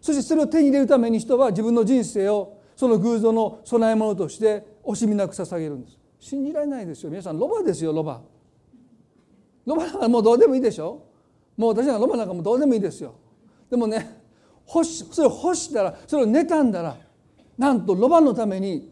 [0.00, 5.98] そしてそれを手に入れるために人は自分の人生をその偶像の供え物として惜しみなく捧げるんです。
[6.18, 7.10] 信じられないですよ。
[7.10, 8.20] 皆さんロバですよロバ。
[9.66, 11.04] ロバなんかもうどうでもいいでしょ。
[11.56, 13.14] もう私なんかロバなんかもうどうでもいいですよ。
[13.70, 14.20] でもね
[14.66, 16.96] 欲しそれを欲したらそれを妬んだら
[17.58, 18.89] なんとロバのために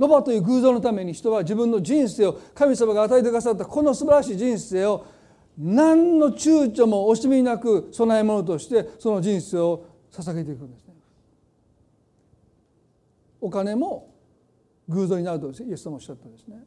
[0.00, 5.04] ロバという偶像のために人は自分の人生を神様が与えてくださったこの素晴らしい人生を
[5.58, 10.94] 何の躊躇も惜しみなく供え物としてその人生を捧げていくんですね。
[13.42, 14.14] お金も
[14.88, 16.64] 偶像になるとイエス様おっしゃったんですね。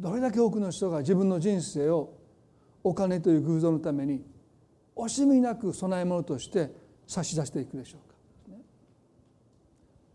[0.00, 2.14] どれだけ多くの人が自分の人生を
[2.82, 4.24] お金という偶像のために
[4.96, 6.70] 惜しみなく供え物として
[7.06, 8.07] 差し出していくでしょう。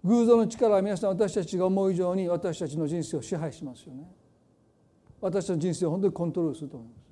[0.04, 4.04] 偶像の力は皆さん私たちが思う以上に私たちの人生を支配しますよね。
[5.22, 7.04] 私たちの人生を本当にコントロールすると思います。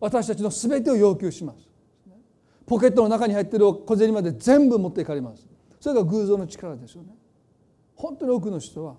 [0.00, 1.68] 私たちの全てを要求します。
[2.66, 5.46] ポケットの中に入っている小銭まで全部持っていかれます。
[5.78, 7.14] それが偶像の力ですよね。
[7.94, 8.96] 本当に多くの人は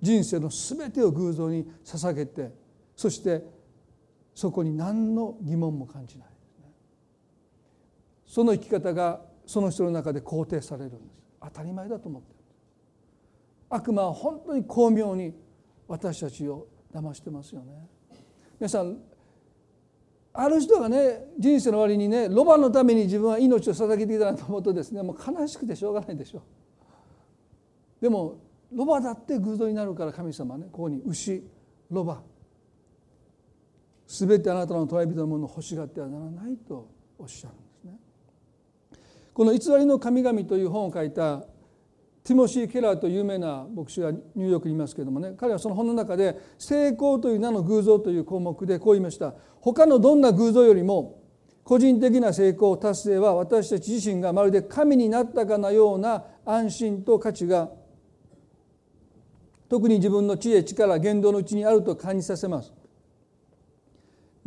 [0.00, 2.50] 人生の全てを偶像に捧げて
[2.96, 3.44] そして
[4.34, 6.28] そこに何の疑問も感じない。
[8.26, 11.22] その生き方がその人の中で肯定されるんです。
[11.42, 12.33] 当たり前だと思って。
[13.68, 15.34] 悪魔は本当に巧妙に
[15.88, 17.88] 私たちを騙してますよね。
[18.58, 18.98] 皆さん
[20.32, 26.42] ある人がね人生の終わりにねロバのために自分は命を捧げていたなと思うとですねもう悲しくてしょうがないでしょう。
[28.00, 28.38] でも
[28.72, 31.42] ロバだって偶像になるから神様ねここに牛
[31.90, 32.20] ロバ。
[34.06, 37.98] 全てあなたの隣人のものを欲しがってはならないとおっしゃるんですね。
[39.32, 41.44] この「偽りの神々」という本を書いた
[42.26, 49.34] ティモシー・ケラーという有名な牧師がニューヨークにいますけれどもね彼はその本の中で「成功という名の偶像」という項目でこう言いました。
[49.60, 51.20] 他のどんな偶像よりも
[51.64, 57.70] 個人的な成功達成は私たち自身がまるで神になったかのような安心と価値が
[59.68, 62.72] 特に自分の知恵力言動のうちにあると感じさせます。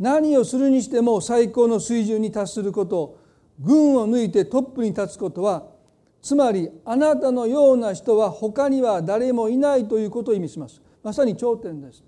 [0.00, 3.18] 何をするにしても最高の水準に達すること
[3.60, 5.77] 群を抜いてトップに立つことは
[6.22, 10.82] つまりあなたのような人は他には誰もいないということを意味します。
[11.02, 12.02] まさに頂点です。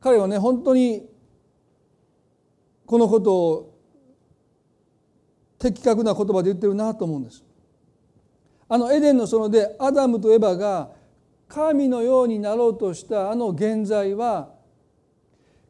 [0.00, 1.06] 彼はね本当に
[2.86, 3.74] このことを
[5.58, 7.44] 的確な言葉で言ってるなと思うんです。
[8.68, 10.90] あのエデンの園でアダムとエバが
[11.48, 14.50] 神のようになろうとしたあの現在は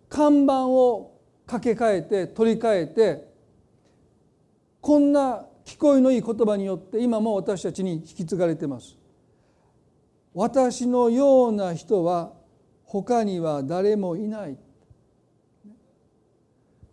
[0.09, 3.29] 看板を掛け替えて取り替えて
[4.81, 8.97] こんな聞こえのいい言葉によって今も私たちに引き継がれてます。
[10.35, 12.33] 私のような人は
[12.85, 14.59] 他には誰もいない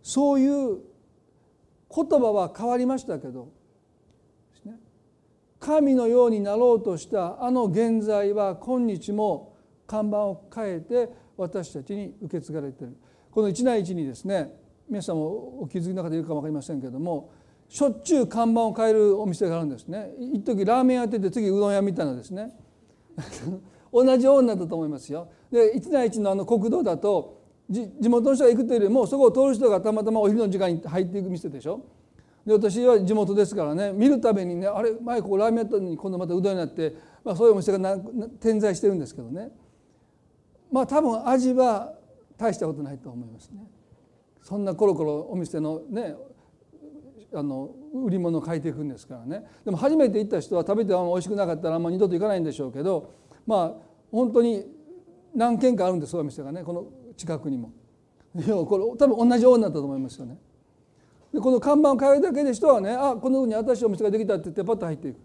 [0.02, 0.78] そういう
[1.94, 3.50] 言葉は変わりましたけど
[5.60, 9.56] 神のようになろうとしたあの現在は今日も
[9.86, 12.96] 看板を変えて私たちに受け継がれている
[13.30, 14.52] この一内一にですね
[14.88, 17.30] 皆さんもお気づきの中でいるか分かりませんけれども
[17.72, 20.10] しょっちゅう看板を変えるお店があるんですね。
[20.34, 22.54] 一時ラーメン屋ってて次うどん屋みたいなですね。
[23.90, 25.28] 同じようになったと思いますよ。
[25.50, 31.80] で一内一のあの国道だと地元の人が行くというよりもそこを通る人がたまたまお昼の時間に入っていく店でしょ。
[32.44, 37.98] で私は地元ですからね見るたびにねあれ前ここラーメンやったのに今度またうどんになって、まあ、そういうお店が
[38.38, 39.50] 点在してるんですけどね。
[40.70, 41.94] まあ多分味は
[42.36, 43.66] 大したことないと思いますね。
[44.42, 46.14] そんなコロコロお店のね
[47.34, 53.14] あの売り物を変えていくんですからねでも初めて行った人は食べてあんま美味しくなかったらあんま二度と行かないんでしょうけど
[53.46, 53.72] まあ
[54.10, 54.64] 本当に
[55.34, 57.72] 何軒かあるんですそういう店がねこの近くにも。
[58.34, 60.38] これ多分同じようになったと思いますよね。
[61.34, 65.20] でこの看板を変えるだけで人はねあこのように新しいお店ができたって言ってパッと入っていく。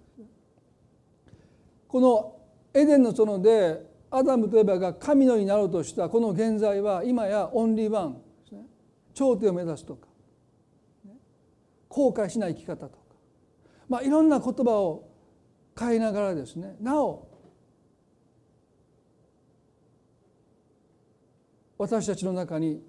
[1.88, 2.36] この
[2.74, 8.66] エデンの園でアダムとエバが神のになろうとしたこの現在は今やオンリーワンですね
[9.14, 10.07] 頂点を目指すとか
[11.90, 12.98] 後悔しない生き方とか。
[13.90, 15.10] まあいろんな言葉を
[15.78, 16.76] 変えながらですね。
[16.82, 17.28] なお
[21.78, 22.82] 私たちの中に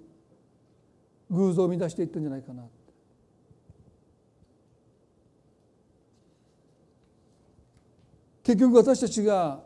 [1.29, 2.63] 偶像を生み出していったんじゃないかな。
[8.43, 9.63] 結局私たちが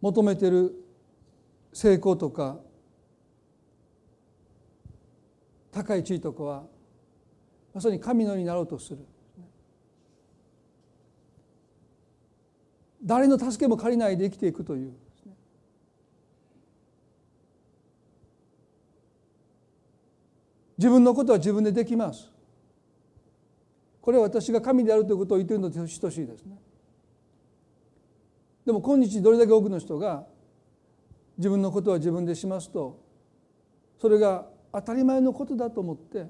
[0.00, 0.74] 求めてる
[1.72, 2.58] 成功とか
[5.70, 6.64] 高い地位とかは
[7.72, 8.98] まさに神のようになろうとする。
[13.02, 14.92] 誰の助けも借りないで生きていくという。
[20.76, 22.30] 自分のことは自分でできます。
[24.00, 26.58] これは私が神であるということを言っているのと等しいですね。
[28.64, 30.26] でも今日どれだけ多くの人が
[31.36, 32.98] 自分のことは自分でしますと
[33.98, 36.26] それが当たり前のことだと思って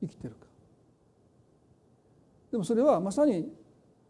[0.00, 0.45] 生きてるか。
[2.56, 3.52] でもそれはまさに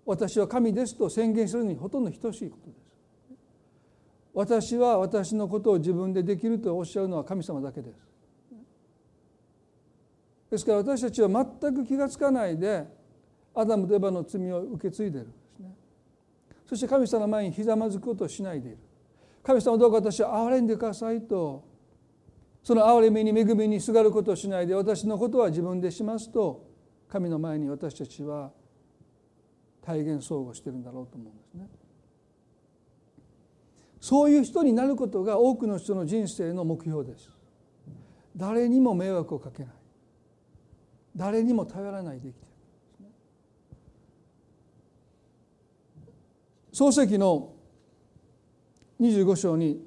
[0.04, 2.80] 私は神ですと宣言するにほとんど等しいことです。
[4.32, 7.96] 私は私のことを自分でできるとおっしゃるのは神様だけです。
[10.48, 12.86] ですから私たちは全く気が付かないで
[13.52, 15.74] アダムとエバの罪を受け継いでいるんですね。
[16.68, 18.78] そして神様の前にひざまずくことをしないでいる。
[19.42, 21.64] 神様どうか私は憐れんでくださいと。
[22.62, 26.75] その憐れみに恵みにすがることをしないで私のことは自分でしますと
[27.08, 28.52] 神の前に私たちは
[29.82, 31.68] 体現相互してるんだろうと思うんですね。
[34.00, 37.36] そういう人になることが多くの人の人生の目標です。
[38.36, 39.72] 誰にも迷惑をかけない
[41.16, 42.54] 誰にも頼らないで生きている
[46.72, 47.54] 創世記の
[49.00, 49.80] 25章に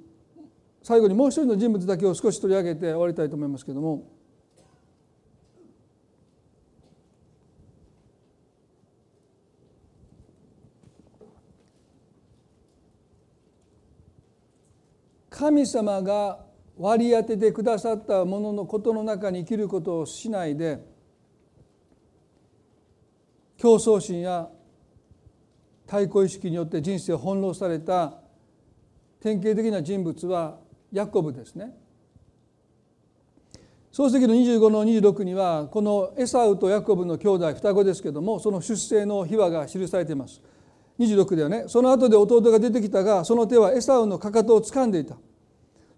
[0.82, 4.09] 最後にもう一人の人物だけを少し取り上げて終わりたいと思いますけれども
[15.40, 16.40] 神様が
[16.78, 20.84] 割り当ててくださったもののことの中に生きることをしないで
[23.56, 24.50] 競争心や
[25.88, 28.16] 対抗意識によって人生を翻弄された
[29.22, 30.58] 典型的な人物は
[30.92, 31.74] ヤコブですね。
[33.94, 40.42] 漱石の25の26にはこのエサウとヤコブの兄弟双子ですけどもその出生の秘話が記されています。
[41.00, 45.16] 26ではねその後で弟が出てきたがその手はエサウのかかとを掴んでいた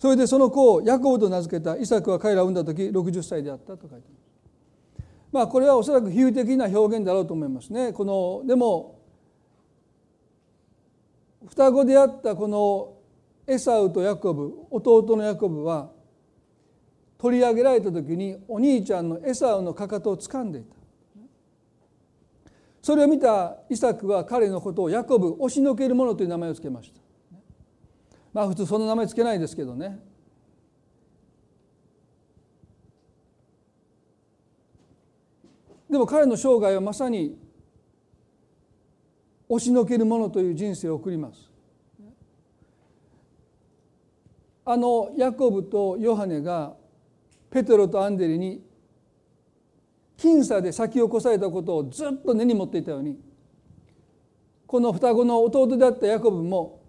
[0.01, 5.05] それでその子をヤコブと名付けたイサクは彼らを産んだ時60歳であったと書いてます。
[5.31, 7.93] まあこれはおそらく比喩的な表現だろうと思いますね。
[7.93, 8.99] このでも
[11.47, 12.95] 双子であったこの
[13.45, 15.91] エサウとヤコブ弟のヤコブは
[17.19, 20.75] 取り上げられた時にお兄ちゃんのエサウのかかとを掴んでいた。
[22.81, 27.10] それを見たイサクは彼のことをヤコブ押しのける者という名前を付けました。
[28.33, 29.99] まあ普通その名前つけないですけどね。
[35.89, 37.37] でも彼の生涯はまさに
[39.49, 41.51] 押しのけるものという人生を送ります。
[44.63, 46.75] あのヤコブとヨハネが
[47.49, 48.63] ペテロとアンデリに
[50.17, 53.19] 僅差で先を越されたことをずっと根に持っていたように
[54.67, 56.80] この双子の弟であったヤコブも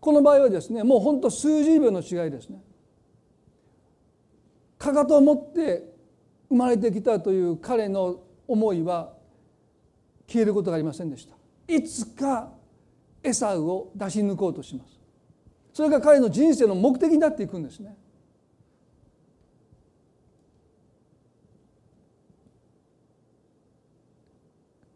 [0.00, 2.62] この場合はですねもうほんと数十秒の違いですね。
[4.78, 5.92] かかとを持って
[6.48, 9.12] 生まれてきたという彼の思いは
[10.28, 11.34] 消えることがありませんでした。
[11.66, 12.52] いつか
[13.22, 14.98] エサウを出し抜こうとします。
[15.72, 17.96] それが彼の人生の目的になっていくんですね。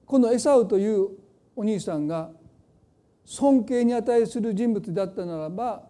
[0.06, 1.08] このエサウという
[1.56, 2.30] お兄さんが
[3.32, 5.88] 尊敬に値する人物であったならば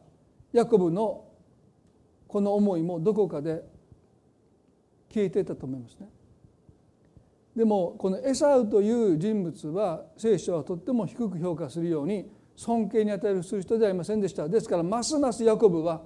[0.53, 1.24] ヤコブの
[2.28, 3.64] この思いもどこかで
[5.12, 6.09] 消えていたと思いますね。
[7.57, 16.01] でもこのエサウという人物は聖書はとっても低く評価するように尊敬に値する人ではありませんでしたですからますますヤコブは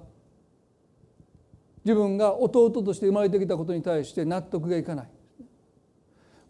[1.85, 5.09] 自分が弟として生まれてきたことに対して納得がいかない、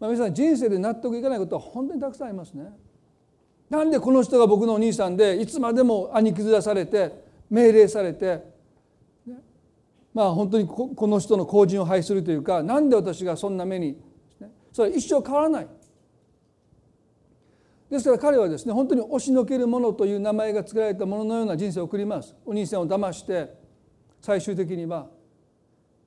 [0.00, 2.72] まあ、皆さん人生で納得いかないことは本当にたくさんありますね。
[3.70, 7.12] なんでこの人が僕のお兄さんでいつまでも兄貴面されて
[7.50, 8.42] 命令されて、
[10.14, 14.00] まあ本当にこの人の後人を拝するというかなんで私がそんな目に、
[14.72, 15.68] それは一生変わらない。
[17.90, 22.36] ですから彼はですね本当に押しのけるものという名前が付けられたもののような人生を送ります。
[22.44, 23.54] お兄さんを騙して
[24.20, 25.08] 最終的には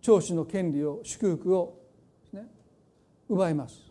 [0.02, 1.80] 長子の権利を祝福を、
[2.34, 2.48] ね、
[3.30, 3.91] 奪います。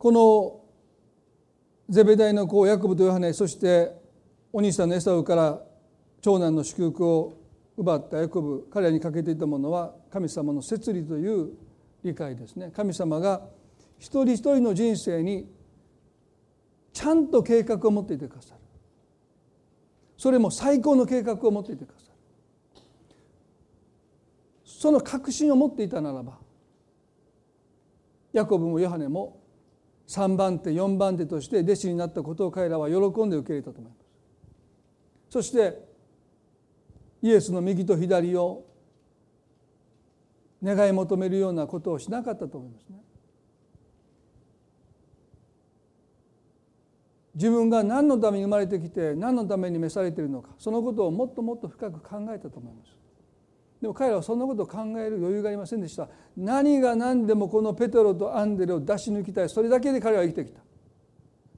[0.00, 0.62] この
[1.90, 3.92] ゼベダイの子ヤコブとヨハネそして
[4.50, 5.60] お兄さんのエサウから
[6.22, 7.38] 長男の祝福を
[7.76, 11.50] 奪ったヤコブ彼らにかけていたものは神様の摂理という
[12.02, 12.72] 理解ですね。
[12.74, 13.42] 神様が
[13.98, 15.52] 一人一人の人生に
[16.94, 18.60] ちゃんと計画を持っていてくださる。
[20.16, 22.82] それも最高の計画を持っていてくださる。
[24.64, 26.38] その確信を持っていたならば
[28.32, 29.39] ヤコブもヨハネも
[30.10, 34.04] 3番手4番手として弟子になったことを彼らは喜んで受け入れたと思います。
[35.30, 35.88] そして
[37.22, 38.64] イエスの右と左を
[40.64, 42.98] 願い求めるようなことをしなかったと思いますね。
[47.36, 52.90] 自分が何のために生まれてきて何のために召されているのかそのことをもっともっと深く考えたと思います。
[53.80, 56.08] でも彼らはそんなことを考える余裕がありませんでした。
[56.36, 59.48] 何が何でもこのペテロとアンデレを出し抜きたい。
[59.48, 60.60] それだけで彼は生きてきた。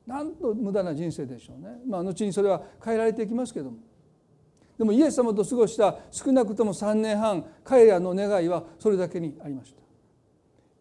[0.06, 1.80] なんと無駄な人生でしょうね。
[1.86, 3.78] まあ後にそれは変えられていきますけども。
[4.78, 9.82] でもイエス様と過ごした少なくとも3年半彼らの願いはそれだけにありました。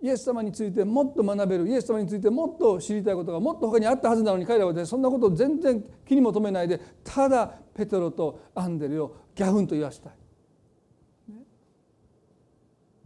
[0.01, 1.67] イエス様についてもっと学べる。
[1.67, 10.20] イエス様についてもっと知りたいことがもっと他にあったはずなのに彼らは、ね、そんなことを全然気にも留めないでただペテロとアンデレをギャフンと言わせたい。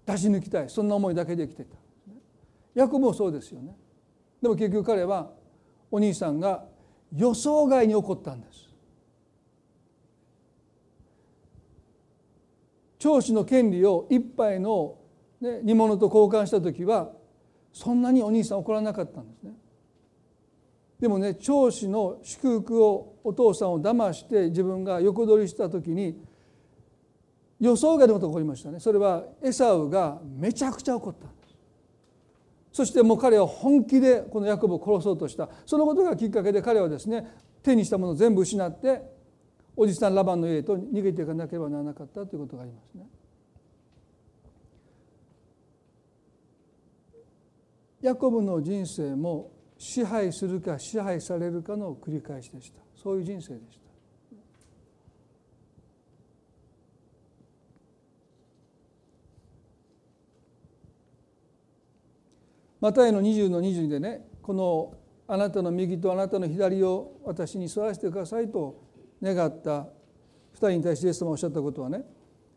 [0.06, 0.70] 出し抜きたい。
[0.70, 1.76] そんな思いだけで生きてた。
[2.76, 3.76] ヤコブもそうですよね。
[4.41, 5.32] でも結局彼は
[5.89, 6.66] お兄さんが
[7.16, 8.70] 予想外に起こったんです。
[12.99, 14.97] 長子の権利を一杯の、
[15.39, 17.12] ね、煮物と交換した時は
[17.72, 19.53] そんなにお兄さん怒らなかったんですね。
[20.99, 26.18] でもね長子の祝福をお父さんを騙して自分が横取りした時に
[27.60, 31.28] 予想外のことが起こりましたねそれはエサウがめちゃくちゃ怒った
[32.72, 37.26] そしてもう彼は本気でこのヤコブを殺そうとしたそのことがきっかけで彼はですね
[37.64, 39.01] 手にしたものを全部失って
[39.78, 43.06] おじさんラバンの家へと逃げていかなければならなかったということがありますね。
[48.01, 53.84] ヤコブの人生も支配するか支配されるかの繰り返しでしたそういう人生でした。
[62.82, 64.93] マタイの20の22でねこの
[65.28, 68.84] あなたの右とあなたの左を私に座らせてくださいと
[69.21, 69.88] 願った。
[70.55, 72.05] 2人に対してイエス様がおっしゃったことはね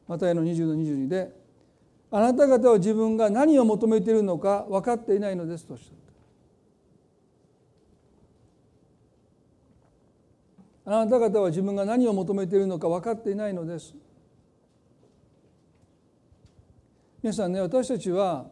[0.06, 1.32] マタイの20の22で
[2.12, 5.88] あなた方は自分が何を求めているのか分かっていないのですとおっしゃっ
[10.84, 10.92] た。
[10.92, 13.94] あなた方は自分が何を求めているのか分かっていないのです。
[17.20, 18.46] 皆さんね私たちは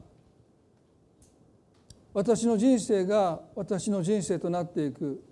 [2.17, 5.23] 私の人生が私の人生となっていく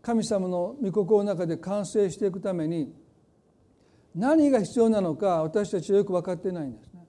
[0.00, 2.94] 神様の御心の中で完成していくために
[4.14, 7.04] 何が必要なのか私たちはよく分かってないんですね。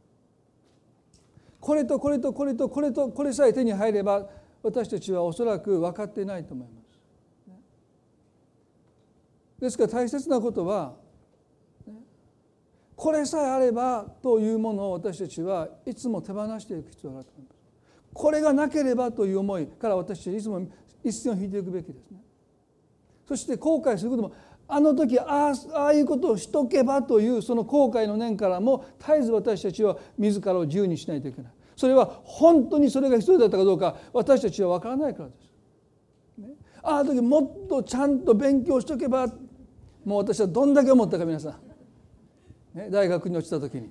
[1.59, 4.27] これとこれとこれとこれとこれさえ手に入れば
[4.63, 6.99] 私たちはおそらく分かってないと思います。
[9.59, 10.95] ですから大切なことは
[12.95, 17.59] これさえあればというものを私たちはいつも手放していく必要があると思います。
[18.14, 20.68] これがなければという思いから私たちいつも
[21.03, 22.20] 一線を引いていくべきですね。
[23.28, 24.34] そして後悔することも
[24.68, 35.49] あの時あああいうことをしとけばというその後悔の念からも絶えず私たちは自らを自由にしないといけないそれは本当にそれが必要だったかどうか私たちは分からないからです。
[36.38, 36.49] ね、
[36.84, 39.28] ああ時もっとちゃんと勉強しとけば
[40.05, 41.57] もう私はどんだけ思ったか皆さ
[42.76, 43.89] ん、ね、大学に落ちた時に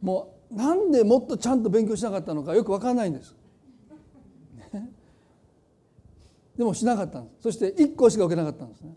[0.00, 3.34] もうなんでもっとちゃんと勉強しなかったのかよく分からないんです。
[6.56, 8.96] でもしなかったんですそして1校しか受けなかったんですね。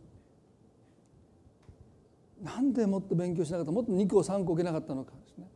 [2.41, 5.47] なんでもっと勉強しなかったもっと2校3校受けなかったのかですね。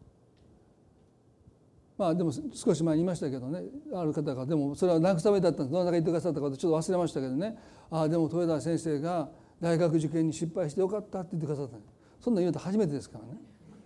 [1.98, 7.58] まあでも少し前に言いましたけどねある方がでもそれは慰めだったんですどなたか言ってくださったかちょっと忘れましたけどね
[7.90, 9.30] ああでも豊田先生が
[9.62, 11.78] 大学受験に失敗してよかったって言ってくださった
[12.20, 13.40] そんな言うと初めてですからね。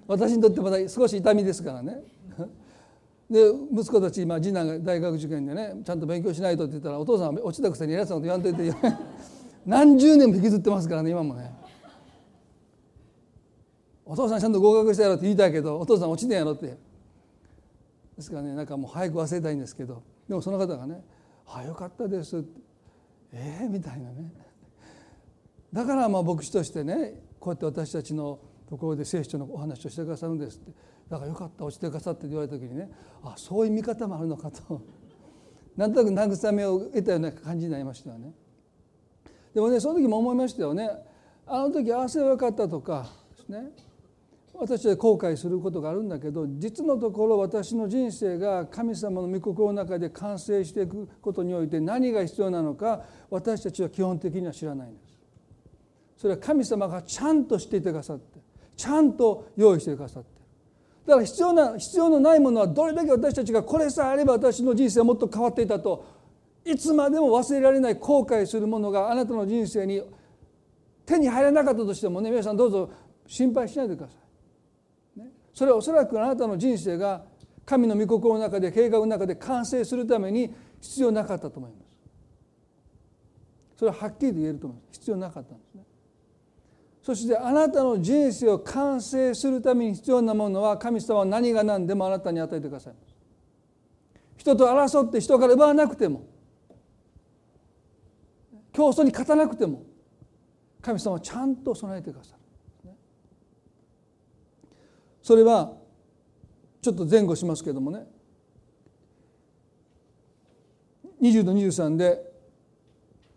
[0.09, 2.01] 私にとってまだ少し痛みですからね。
[3.29, 8.97] で息子たち今次男が大学受験でねちゃんと勉強しないとって言ったらお父さん落ちたくせに偉そうなこと言わんといて
[9.67, 11.53] 何十年も引きずってますからね今もね。
[14.03, 16.75] お父さんちゃんと合格したやろって言いたいけどお父さん落ちてんやろって。
[18.17, 20.01] ですからねなんかもう早く忘れたいんですけど。
[20.27, 21.03] でもその方がね
[21.45, 22.61] 「あよかったです」って
[23.33, 23.65] 「ええ？
[23.65, 24.33] ー、みたいなね。
[25.71, 28.39] だからまあ牧師としてねこうやって私たちの
[28.69, 30.71] ところで聖書のお話をしてくださるんですって
[31.09, 32.89] だからよかった落ちてくださって言われた時にね
[33.23, 34.81] あそういう見方もあるのかと
[35.75, 38.33] なんとなく慰めを得たような感じになりましたよね。
[39.55, 40.87] でもねその時も思いましたよね
[41.47, 43.71] あの時ああすればよかったとかですね
[44.53, 55.09] 私は後悔することがあるんだけど実のところ私の人生が神様の御心の中で完成していくことにおいて何が必要なのか私たちは基本的には知らないんです。
[56.19, 58.38] それは神様がちゃんとしていてくださって
[58.79, 60.29] ちゃんと用意してくださって
[61.05, 66.05] だから必要な必要のないものはどれだけ私たちがこれさえあれば私の人生はもっと変わっていたと
[66.63, 70.01] いつまでも忘れられない後悔するものがあなたの人生に
[71.05, 72.89] 手に入らなかったとしてもね皆さんどうぞ
[73.27, 74.13] 心配しないでくださ
[75.17, 75.19] い。
[75.19, 77.25] ね、それはおそらくあなたの人生が
[77.65, 81.89] 神の御心の中で計画の中で完成するために必要なかったと思います。
[83.75, 84.99] それははっきりと言えると思います。
[84.99, 85.83] 必要なかったんですね。
[87.09, 92.93] そしてあなたの人生を完成するために必要なものは神様は何が何でもあなたに与えてください。
[94.37, 96.27] 人と争って人から奪わなくても
[98.71, 99.81] 競争に勝たなくても
[100.83, 102.35] 神様はちゃんと備えてくださ
[102.85, 102.91] る。
[105.23, 105.73] それは
[106.79, 108.05] ちょっと前後しますけどもね
[111.19, 112.28] 20の23で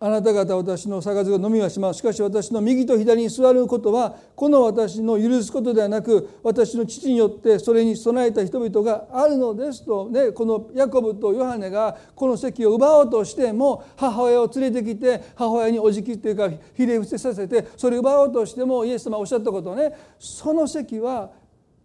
[0.04, 21.30] あなた方私の杯を飲みはしますしかし私の右と左に座ることはこの私の許すことではなく私の父によってそれに備えた人々があるのですと、ね、このヤコブとヨハネがこの席を奪おうとしても母親を連れてきて母親におじきというかひれ伏せさせてそれを奪おうとしてもイエス様おっしゃったことはねその席は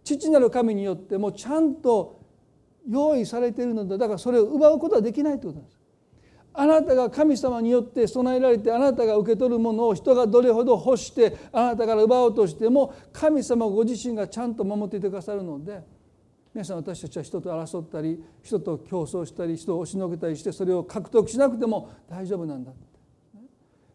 [0.02, 2.20] 父なる神によってもちゃんと
[2.90, 5.77] 用意されているのでだからそれを奪うことはできないということなんです。
[6.54, 15.82] あなたが神様によって備えられてあなたが受け取るものを人がどれほど欲してあなたから奪おうとしても神様ご自身がちゃんと守っていてくださるので
[16.52, 22.72] 皆さん私たちは人と争ったり人と競争したり人を押しのけたりしてそれを獲得しなくても大丈夫なんだ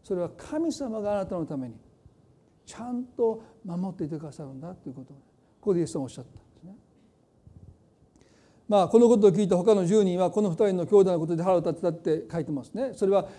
[0.03, 1.75] それは神様があなたのために
[2.65, 5.21] ちゃんと守っていてくださるんだということをこ
[5.61, 6.42] こでイエス様おっしゃった。
[8.73, 12.93] まあこのことを聞いた他の10人はこの2人の兄弟のことで腹を立てたって書いてますね。
[12.95, 13.29] それは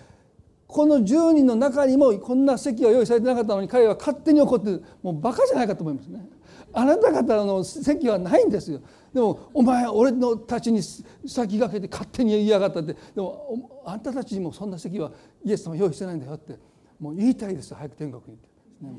[0.69, 6.25] この10人の中にもこんな席は用意されてなかったのに彼は勝手に怒ってもうバカじゃないかと思いますね。
[6.73, 8.81] あなた方の席はないんですよ。
[9.13, 10.81] でもお前俺のたちに
[11.27, 15.11] 先駆けて勝手に言いやがったってでもあんたたちにもそんな席は
[15.45, 16.57] イエス様用意してないんだよって
[17.01, 18.49] もう言いたいですよ早く天国にって、
[18.85, 18.93] ね、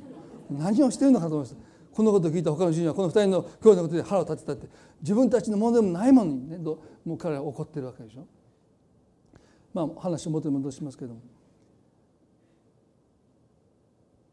[0.52, 4.68] 何をしてるのかと思いますこのことを聞いた他の人はこの二人の兄弟のことで腹を立てたって
[5.02, 8.28] 自分たちのものでもないものにねもう彼は怒ってるわけでしょ。
[9.74, 11.22] まあ話を元に戻しますけども。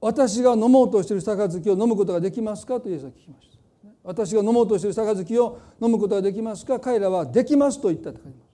[0.01, 3.89] 私が飲もうとしている杯を飲むことができますかとイエスは聞きました。
[4.03, 8.53] 私が飲もうとしている杯を飲むことができますか彼らはできますと言ったと書いてます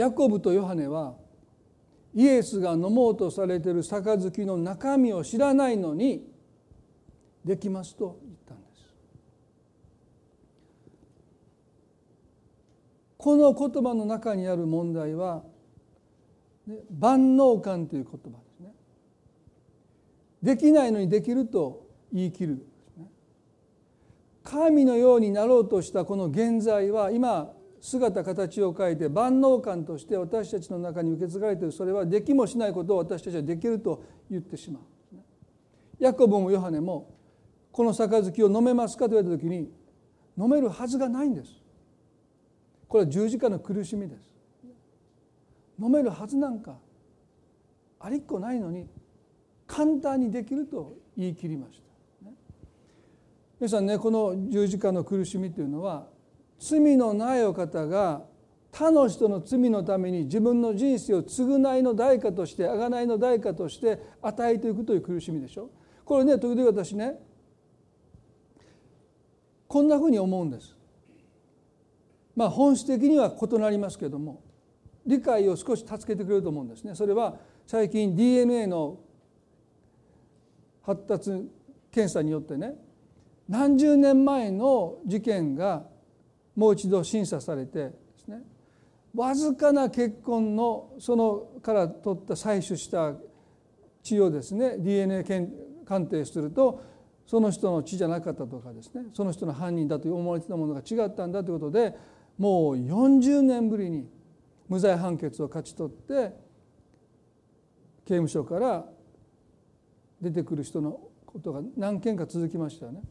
[0.00, 1.14] ヤコブとヨハネは
[2.14, 6.26] イエスが飲もうとされている杯の中身を知らないのに
[7.44, 8.82] できますと言ったんです。
[13.18, 15.42] この言葉の中にある問題は
[16.90, 18.72] 万能感という言葉ですね。
[20.42, 22.66] できないのにできると言い切る
[24.44, 34.82] 神のようになろうとしたこの現在は今姿形を変えて万能感として私たちの中に受け継がれているそれはできもしないことを私たちはできると言ってしまう。
[35.98, 37.14] ヤコブもヨハネも
[37.72, 39.70] この杯を飲めますかと言われた時に
[40.36, 41.50] 飲めるはずがないんです。
[42.88, 44.30] これは十字架の苦しみです。
[45.80, 46.76] 飲めるはずなんか
[47.98, 48.86] ありっこないのに
[49.66, 52.30] 簡単にできると言い切りました。
[53.58, 56.06] 皆さんねこの十字架の苦しみというのは
[56.60, 58.22] 罪のないお方が
[58.70, 65.70] 他の人の罪のために自分の人生を償いの代価として贖いの代価として与えていくという苦しみでしょ？
[66.04, 67.18] これね時々私ね
[69.66, 70.76] こんなふうに思うんです。
[72.36, 74.42] まあ本質的には異なりますけども
[75.06, 76.94] 理解を少し助けてくれると思うんですね。
[76.94, 78.98] それは最近 DNA の
[80.82, 81.50] 発達
[81.90, 82.74] 検査によってね
[83.48, 85.84] 何十年前の事件が
[86.56, 88.38] もう一度審査されてですね
[89.14, 93.14] わずかな結婚のそのから取った採取した
[94.02, 95.24] 血をですね DNA
[95.84, 96.82] 鑑定すると
[97.26, 101.94] その人の血じゃなかったとかですねその人の犯人だと思われてたものが違ったんだということで
[102.38, 104.08] もう40年ぶりに
[104.68, 106.34] 無罪判決を勝ち取って
[108.04, 108.84] 刑務所から
[110.20, 113.02] 出てくる人のことが何件か続きましたよね。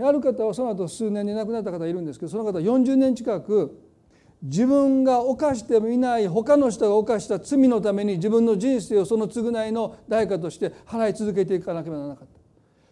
[0.00, 3.78] である方はその後数年で亡くなった方いるんですけどその方40年近く
[4.42, 12.28] 自分が犯してもいない他の人が犯した罪のために自分の人生をその償いの代価として払い続けていかなければならなかっ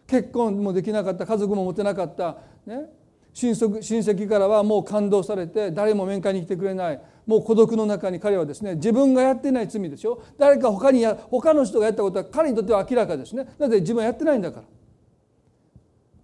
[0.07, 0.19] た。
[0.19, 2.37] 結婚もできなかった家族も持てなかった、
[2.67, 2.91] ね、
[3.33, 7.01] 親戚親戚からはもう感動されて誰も面会に来てくれない。
[7.27, 13.49] もう孤独の中に彼はですね自分がやってない罪でしょ誰か他にや他の人がやったことは彼にとっては明らかですね。
[13.59, 14.78] なぜ自分はやってないんだから。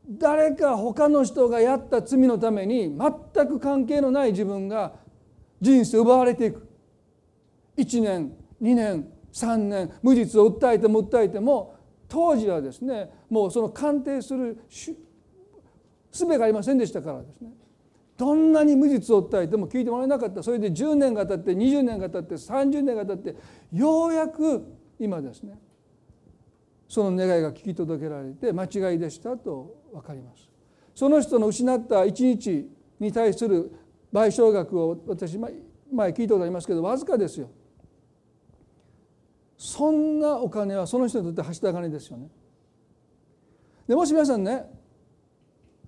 [0.08, 4.94] 誰か他の人がやった罪のために全く関係のない自分が
[5.60, 6.68] 人生奪われていく。
[7.76, 8.32] 1年
[8.62, 11.74] 2年3年無実を訴えても訴えても
[12.08, 17.50] 当時はですねもうその鑑定する術がありませんでしたからですね。
[18.16, 20.42] どんなに無実を訴えても聞いてもらえなかった。
[20.42, 23.34] それで10年が経って20年が経って30年が経って
[23.72, 24.64] ようやく
[25.00, 25.58] 今ですね
[26.88, 30.48] その願いが聞き届けられて間違いでしたと分かります。
[30.94, 32.68] その人の失った一日
[33.00, 33.72] に対する
[34.12, 35.52] 賠償額を私前
[36.12, 37.50] 聞いたことありますけどわずかですよ。
[39.56, 42.28] そんなお金はその人にとってはした金ですよね。
[43.88, 44.64] でもし皆さんね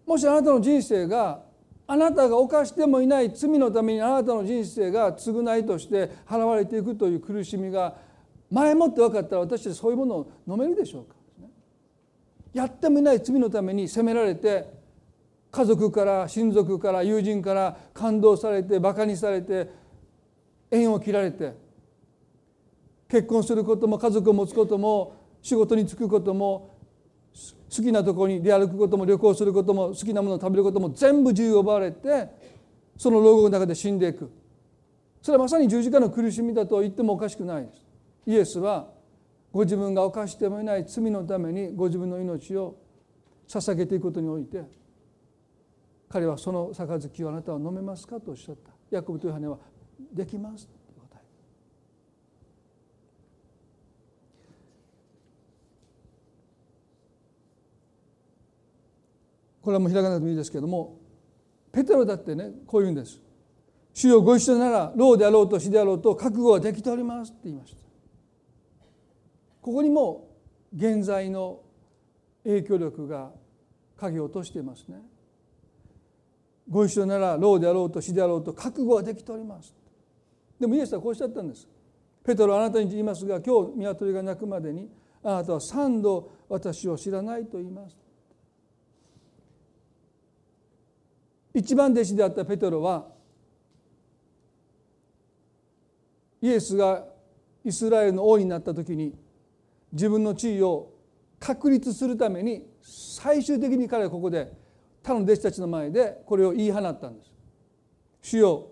[0.06, 1.42] もしあなたの人生が
[1.86, 7.96] あなたが犯してもいない罪のためにあなたの人生が償いとして払われていくという苦しみが
[8.50, 11.14] 前もって分かったら私たちそういうものを飲めるでしょうか？
[12.54, 14.72] やってもいない罪のために責められて
[15.50, 19.70] 家族から親族から友人から感動されてバカにされて
[20.70, 21.54] 縁を切られて
[23.08, 26.74] 結婚することも家族を持つことも仕事に就くことも
[27.34, 32.28] 好きなところに出歩くことも旅行することも好きなものを食べることも全部自由を奪われて
[32.96, 34.30] その牢獄の中で死んでいく。
[35.20, 37.85] それはまさに十字架の苦しみだと言ってもおかしくないです。
[38.26, 38.88] イエスは
[39.52, 42.76] ご自分が犯してもいない罪のためにご自分の命を
[43.48, 44.64] 捧げていくことにおいて
[46.08, 48.70] 彼はその杯をあなたは飲めますかとおっしゃった。
[48.90, 49.58] ヤコブとヨハネは
[50.12, 51.20] できますと答え
[59.60, 60.98] これはもう開かなくてもいいですけれども
[61.72, 63.20] ペテロだってねこう言うんです。
[63.94, 67.85] 主よご一緒なら老であろうと死であろうと覚悟はできておりますって言いました。
[69.66, 70.28] ここにも
[70.76, 71.58] 現在の
[72.44, 73.32] 影響力が
[73.96, 75.02] 影を落としていますね。
[76.70, 79.74] ご一緒なら老であろうと死であろうと覚悟はできております。
[80.60, 81.66] でもイエスはこうおっしゃったんです。
[82.22, 84.88] ペトロあなたに言いますが今日鶏が鳴くまでに
[85.24, 87.96] あなたは三度私を知らないと言います。
[91.54, 93.08] 一番弟子であったペトロは
[96.40, 97.04] イエスが
[97.64, 99.25] イスラエルの王になった時に
[99.96, 100.92] 自分の地位を
[101.40, 104.52] 確立するために最終的に彼はここで
[105.02, 107.32] 他の弟子たちの前でこれを言い放ったんです。
[108.20, 108.68] 主よ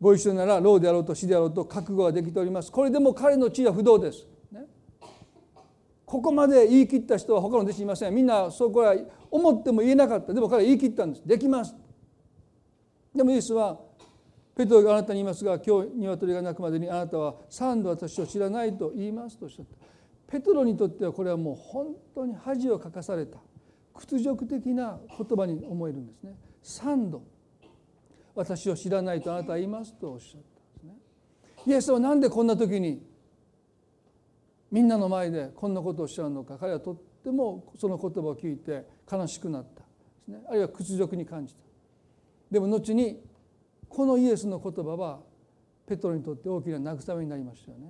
[0.00, 2.70] ご一緒なら老であろうと死であろうと覚悟はできております。
[2.70, 4.26] これでも彼の地位は不動です。
[4.52, 4.66] ね、
[6.04, 8.14] ここまで言い切った人は他の弟子いません。
[8.14, 8.94] みんなそこは
[9.30, 10.34] 思っても言えなかった。
[10.34, 11.26] でも彼は言い切ったんです。
[11.26, 11.74] できます。
[13.14, 13.78] でもイエスは
[14.54, 19.84] ペトロがあなたに言いますが今日鶏が鳴くまでにあなたは三度私を知らないと言いますとおっしゃった。
[20.26, 23.38] ペトロにとってはこれはもう本当に恥をかかされた
[23.94, 26.34] 屈辱的な言葉に思えるんですね。
[26.62, 27.22] 三度
[28.34, 30.94] 私を知らないとあなたは言いますとおっしゃったんですね。
[31.66, 33.06] イエスは何でこんな時に
[34.74, 39.86] みんなの前でこんなことをおっしゃるのか彼はとってもその言葉を聞いて悲しくなったで
[40.24, 41.60] すねあるいは屈辱に感じた
[42.50, 43.20] でも後に
[43.88, 45.20] このイエスの言葉は
[45.86, 47.86] ペトロにとって大きな慰めになりましたよね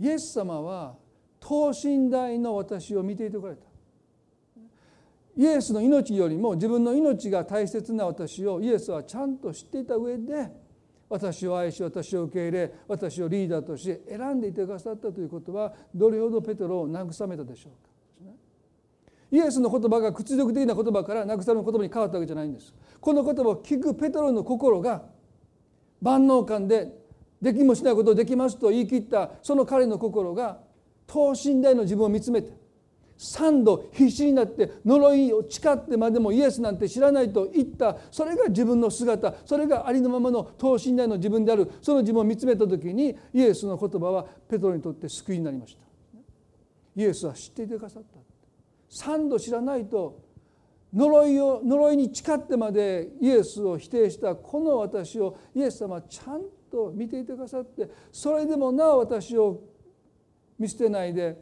[0.00, 0.96] イエス様は
[1.40, 3.62] 等身大の私を見ていておられた。
[5.36, 10.50] イエスの命よりも自分の命が大切な私をイエスはちゃんと知っていた上で
[11.08, 17.88] 私を愛し私を受け入れ私をリーダーとして選んでいてくださったということはどれほどペトロを慰めたでしょうか。
[19.30, 22.74] イエスの言葉が屈辱的な言葉から慰めの言葉に変わったわけじゃないんです。
[23.00, 25.04] この言葉を聞くペトロの心が
[26.00, 26.97] 万能感で
[27.40, 30.58] できもしないことをできますと言い切ったその彼の心が
[31.06, 32.52] 等身大の自分を見つめて
[33.18, 45.82] 3度必死になって呪いを誓ってまでもイエスなんて知らないと言ったそれが自分の姿それがありのままの等身大の自分であるその自分を見つめた時にイエスの言葉はペトロにとって救いになりました。
[46.94, 48.18] イエスは知っていてくださった。
[49.04, 50.20] 3度知らないと
[50.94, 59.60] 呪いを呪いに誓ってまでイエスを否定したこの私をイエス様はちゃんと見ていてくださってそれでもなお私を
[60.58, 61.36] 見捨てないで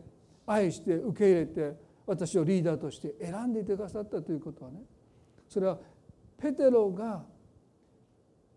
[0.46, 1.74] 愛して受け入れて
[2.06, 4.78] 私をリーダーとして選んでいてくださったということはね
[5.48, 5.78] それは
[6.38, 7.24] ペテロが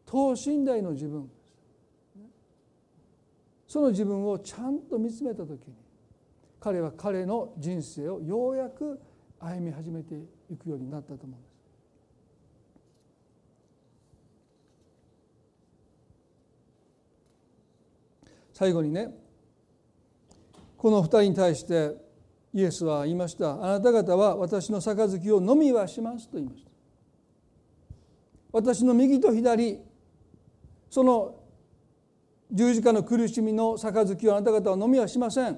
[0.05, 1.29] 等身大の自分
[3.67, 5.75] その自分をちゃんと見つめた時に
[6.59, 8.99] 彼は彼の人生をようやく
[9.39, 10.15] 歩み始めて
[10.51, 11.49] いくようになったと思うんです。
[18.59, 19.07] 最後にね
[20.75, 21.95] この2人に対して
[22.53, 23.53] イエスは言いました。
[23.53, 26.69] あなた方は私の杯を飲みはしますと言いました。
[28.51, 29.79] 私の右と左
[30.89, 31.35] その
[32.51, 35.57] 十字架の苦しみの杯をあなた方は飲みはしません。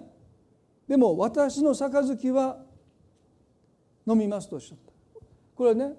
[0.87, 2.59] でも私の杯は
[4.05, 4.91] 飲みますとおっしゃった。
[5.55, 5.93] これはね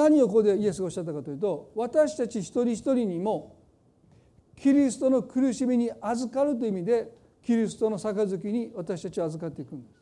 [0.00, 3.56] 何をここでイエスがおっしゃったかというと私たち一人一人にも
[4.56, 7.10] キリストの苦しみに預かるという意味で
[7.42, 10.00] キリストの杯に私たちは預かっていくんです。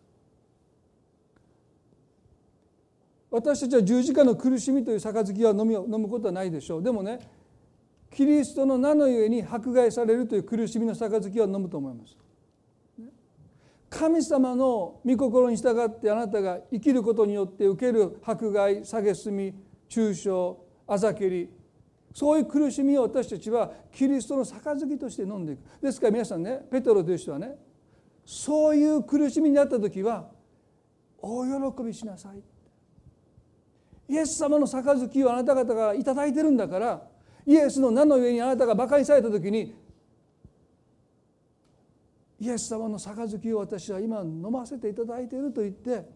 [3.30, 7.18] 私たちは十字架の苦しみという杯は飲み飲むことはないでしょうでもね
[8.10, 12.16] キリストの名のゆえに迫害されるという苦しみの杯は飲むと思います。
[13.90, 19.54] 神様の御心に従ってあなたが生きることによって受ける迫害蔑み
[19.88, 21.50] 中傷あざけり
[22.14, 25.60] そういう苦しみを私たちはキリストの杯として飲んでいく。
[25.80, 27.56] ですから皆さんねペトロという人はね
[28.24, 30.28] そういう苦しみにあった時は
[31.20, 32.42] 大喜びしなさい。
[34.08, 37.02] イエス様の杯をあなた方が頂いてるんだから
[37.46, 39.74] イエスの名の上にあなたが馬鹿にされた時に
[42.40, 46.08] イエス様の杯を私は今飲ませていただいていると言って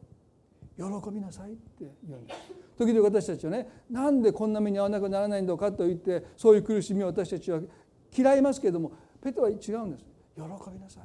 [0.83, 2.41] 喜びなさいって言うんです。
[2.77, 7.61] 時々私たちはねなんでこんな目に遭わなくならないのかと言ってそういう苦しみを私たちは
[8.17, 10.05] 嫌いますけれどもペテは違うんです。
[10.35, 11.05] 喜びなさい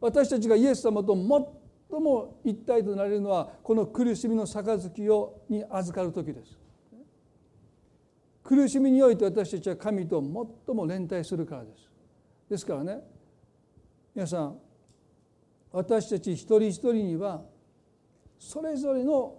[0.00, 6.58] 私たちがイエス様と最も一体となれるのはこの苦しみの杯をに預かる時です。
[8.42, 10.20] 苦しみにおいて私たちは神と
[10.66, 11.90] 最も連帯するからです。
[12.50, 13.00] ですからね
[14.14, 14.58] 皆さん
[15.70, 17.42] 私たち一人一人には
[18.42, 19.36] それぞれの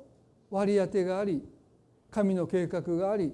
[0.50, 1.44] 割り当てがあり
[2.10, 3.34] 神の計画があり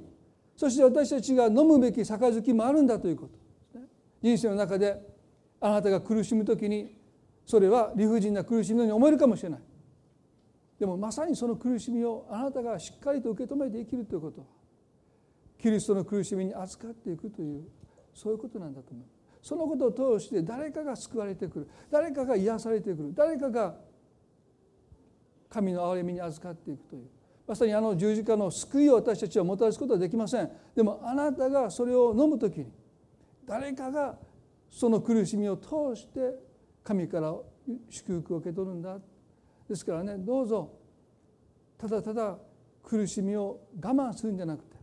[0.55, 3.80] そして私たちが飲むべき杯もあるんだということ。
[4.22, 4.99] 人生の中で
[5.61, 6.97] あなたが苦しむ時に
[7.45, 9.59] それは理不尽な苦しみのように思えるかもしれない。
[10.80, 14.41] でもまさにその苦しみをあなたがしっかりと受け止めて生きるということ。
[14.41, 14.47] は
[15.57, 17.63] キリストの苦しみに預かっていくという
[18.13, 19.09] そういうことなんだと思いま
[19.41, 21.70] すそのことを通して誰かが救われてくる。
[21.89, 23.13] 誰かが癒されてくる。
[23.13, 23.76] 誰かが
[25.50, 27.08] 神の憐れみに預かっていくという。
[27.47, 30.52] まさにあの十字架の救いを私たちはもたらすことはできません。
[30.76, 32.72] でもあなたがそれを飲む時に
[33.47, 34.18] 誰かが
[34.70, 36.36] その苦しみを通して
[36.84, 37.36] 神から
[37.89, 39.00] 祝福を受け取るんだ。
[39.68, 40.72] ですからねどうぞ
[41.78, 42.38] ただただ
[42.84, 44.78] 苦しみを我慢するんじゃなくて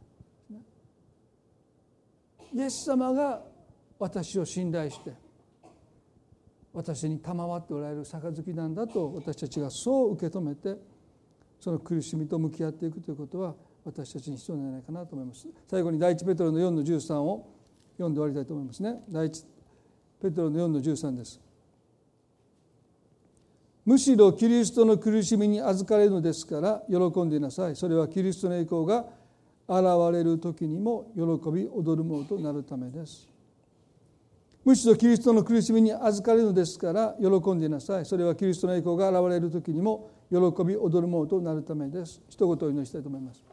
[2.54, 3.42] イエス様が
[3.98, 5.12] 私を信頼して
[6.76, 10.76] 私に賜っておられる杯なんだと私たちがそう受け止めて
[11.58, 15.48] その苦しみと向き合っていくということは私たちに必要なんじゃないかなと思います。
[15.70, 17.48] 最後に第一ペトロの4の13を
[17.94, 18.82] 読んで終わりたいと思います。
[18.82, 19.46] ね第一
[20.20, 21.40] ペトロの4の13です。
[23.86, 27.76] むしろキリストの苦しみに預かれるのですから喜んでいなさい。
[27.76, 29.06] それはキリストの栄光が
[29.66, 33.34] 現れる時にも喜び踊るものとなるためです。
[34.66, 38.04] むしろキリストの苦しみに預かれるのですから喜んでいなさい。
[38.04, 42.20] それはキリストの栄光が現れる時にも喜び踊るものとなるためです。
[42.28, 43.44] 一言お祈りしたいと思います。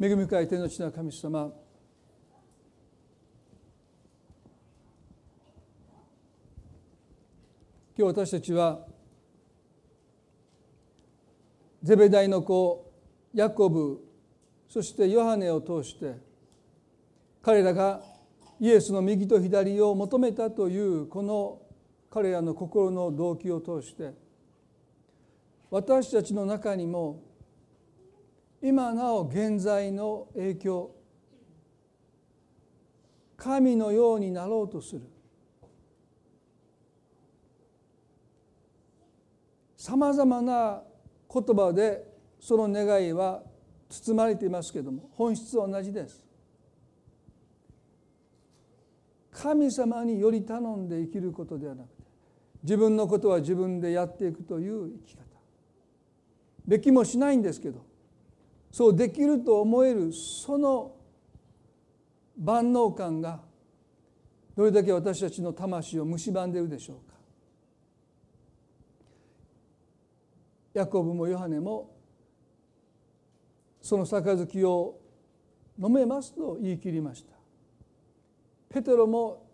[0.00, 1.50] 恵み深い天の地の神様
[7.98, 8.86] 今日私たちは
[11.82, 12.88] ゼベダイの子
[13.34, 14.00] ヤコブ
[14.68, 16.14] そしてヨハネを通して
[17.42, 18.00] 彼らが
[18.58, 21.60] イエスの右と左を求めたというこの
[22.10, 24.14] 彼らの心の動機を通して
[25.70, 27.22] 私たちの中にも
[28.62, 30.90] 今なお現在の影響
[33.36, 35.02] 神のようになろうとする
[39.76, 40.82] さまざまな
[41.32, 42.02] 言葉で
[42.40, 43.42] その願いは
[43.88, 46.25] 包まれていますけれども本質は同じです。
[49.40, 52.02] 神様により頼んで生きることではなくて
[52.62, 55.22] 自分のことは自分でやっていくという生き方。
[56.66, 57.84] できもしないんですけど
[58.72, 60.96] そうできると思えるその
[62.38, 63.42] 万能感が
[64.56, 67.14] どれだけ私たちの魂を蝕んでいるでしょうか。
[70.72, 71.94] ヤコブもヨハネも
[73.82, 74.98] その杯を
[75.78, 77.35] 飲めますと言い切りました。
[78.68, 79.46] ペテロも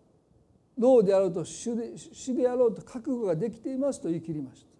[0.77, 4.73] 老であろうと主で主であろうと覚悟ができていますと言い切りました。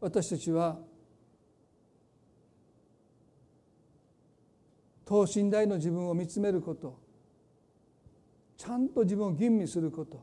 [0.00, 0.78] 私たちは
[5.04, 6.98] 等身大の自分を見つめること
[8.56, 10.22] ちゃんと自分を吟味すること。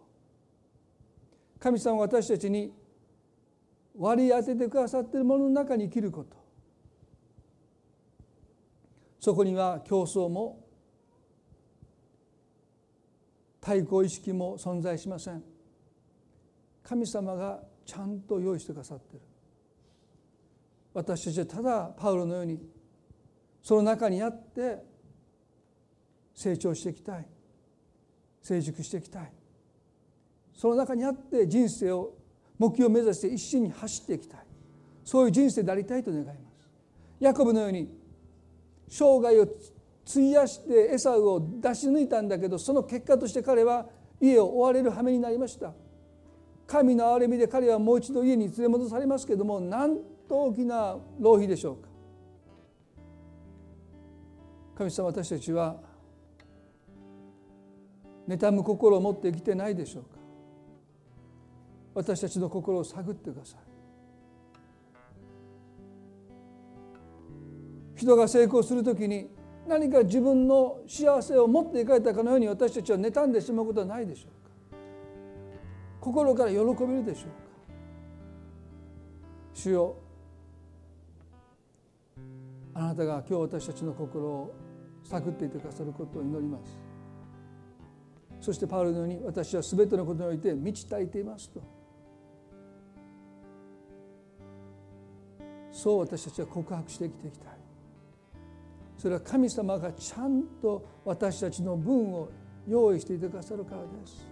[1.60, 2.72] 神様は私たちに
[3.97, 6.36] 割り当ててくださっているものの中に生きること。
[9.28, 10.65] そこには競争も
[13.59, 15.43] 対抗意識も存在しません。
[16.82, 19.21] 神様がちゃんと用意してくださってる。
[20.93, 22.57] 私たちはただパウロのように
[23.61, 24.82] その中にあって
[26.34, 27.28] 成長していきたい。
[28.41, 29.32] 成熟していきたい。
[30.53, 32.13] その中にあって人生を
[32.57, 34.39] 目標を目指して一心に走っていきたい。
[35.03, 36.69] そういう人生でありたいと願います。
[37.19, 38.07] ヤコブのように
[38.88, 39.47] 生涯を
[40.09, 43.88] 費やしてエサウを出し抜いたんだけどその結果として彼は
[44.21, 45.73] 家を追われる羽目になりました。
[46.65, 51.88] 神の憐れみで彼はもう一度家に連れ戻されますけどもなんと大きな浪費でしょうか。
[54.77, 55.77] 神様私たちは
[58.27, 60.09] 妬む心を持って生きてないでしょうか。
[61.95, 63.66] 私たちの心を探ってください。
[67.97, 69.29] 人が成功する時に
[69.67, 74.31] 何か自分の幸せを持っていかれたかのように私たちは妬んでしまうことはないでしょう
[74.71, 74.77] か？
[75.99, 77.35] 心から喜べるでしょうか？
[79.53, 79.97] 主よ
[82.75, 84.53] あなたが今日私たちの心を
[85.03, 86.79] 探っていてくださることを祈ります。
[88.39, 91.59] そしてパウロのように私は全てのことにおいて満ち足りていますと。
[95.71, 97.57] そう私たちは告白して生きていきたい。
[98.97, 102.29] それは神様がちゃんと私たちの分を
[102.67, 104.27] 用意していてくださるからです。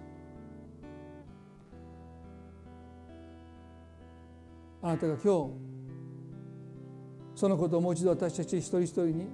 [4.82, 5.51] あなたが今日
[7.36, 9.28] そのことをもう一度私たち一人一人に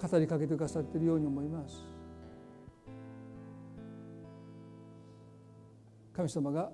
[0.00, 1.82] 語りかけてくださっているように思います。
[6.12, 6.70] 神様が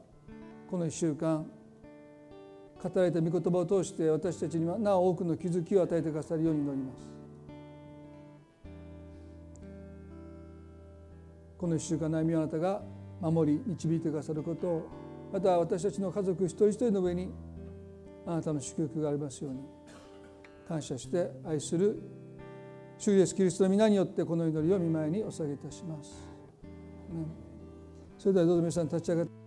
[0.70, 1.46] この1週間
[2.82, 7.14] 語られた御言葉を通して私たちにはなお多くの気づきを与えてくださるように祈ります。
[11.65, 12.83] この1週間悩みをあなたが
[13.23, 14.89] 守り導いてくださることを
[15.33, 17.31] また私たちの家族一人一人の上に
[18.27, 19.61] あなたの祝福がありますように。
[20.69, 22.03] 感謝して愛する
[22.99, 26.29] 主イエスキリストの皆によってこの祈りを見舞いにお捧げいたします。
[28.19, 29.43] それではどうぞ皆さん立ち上がって。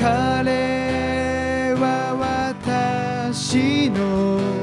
[0.00, 2.14] 彼は
[3.30, 4.57] 私の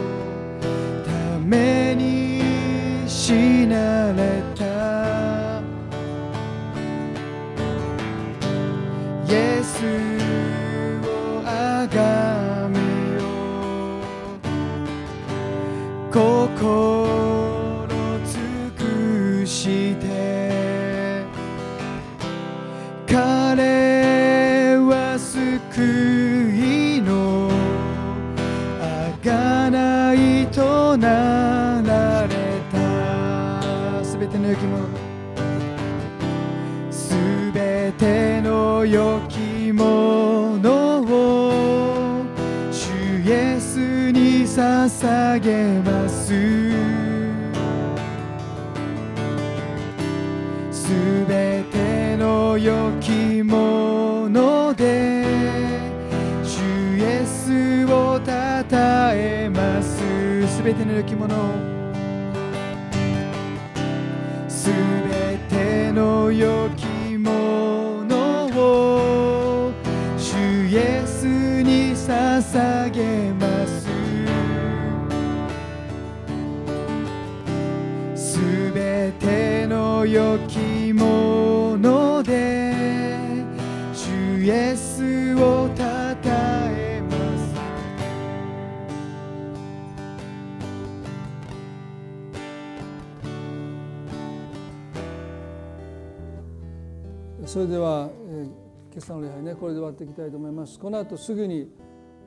[97.55, 98.53] それでは、えー、今
[98.97, 101.71] 朝の礼拝ねこれで終わっていきたいと思いますこの後すぐに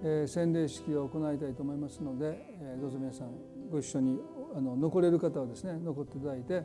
[0.03, 3.33] えー、洗礼式を行いたいと思いますので、えー、どうぞ皆さん
[3.68, 4.20] ご一緒に
[4.55, 6.62] あの残れる方はですね残っていただいて、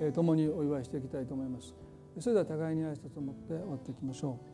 [0.00, 1.74] えー、共にお祝いしていきたいと思います。
[2.18, 4.40] それでは互いに挨拶を持って終わっていきましょ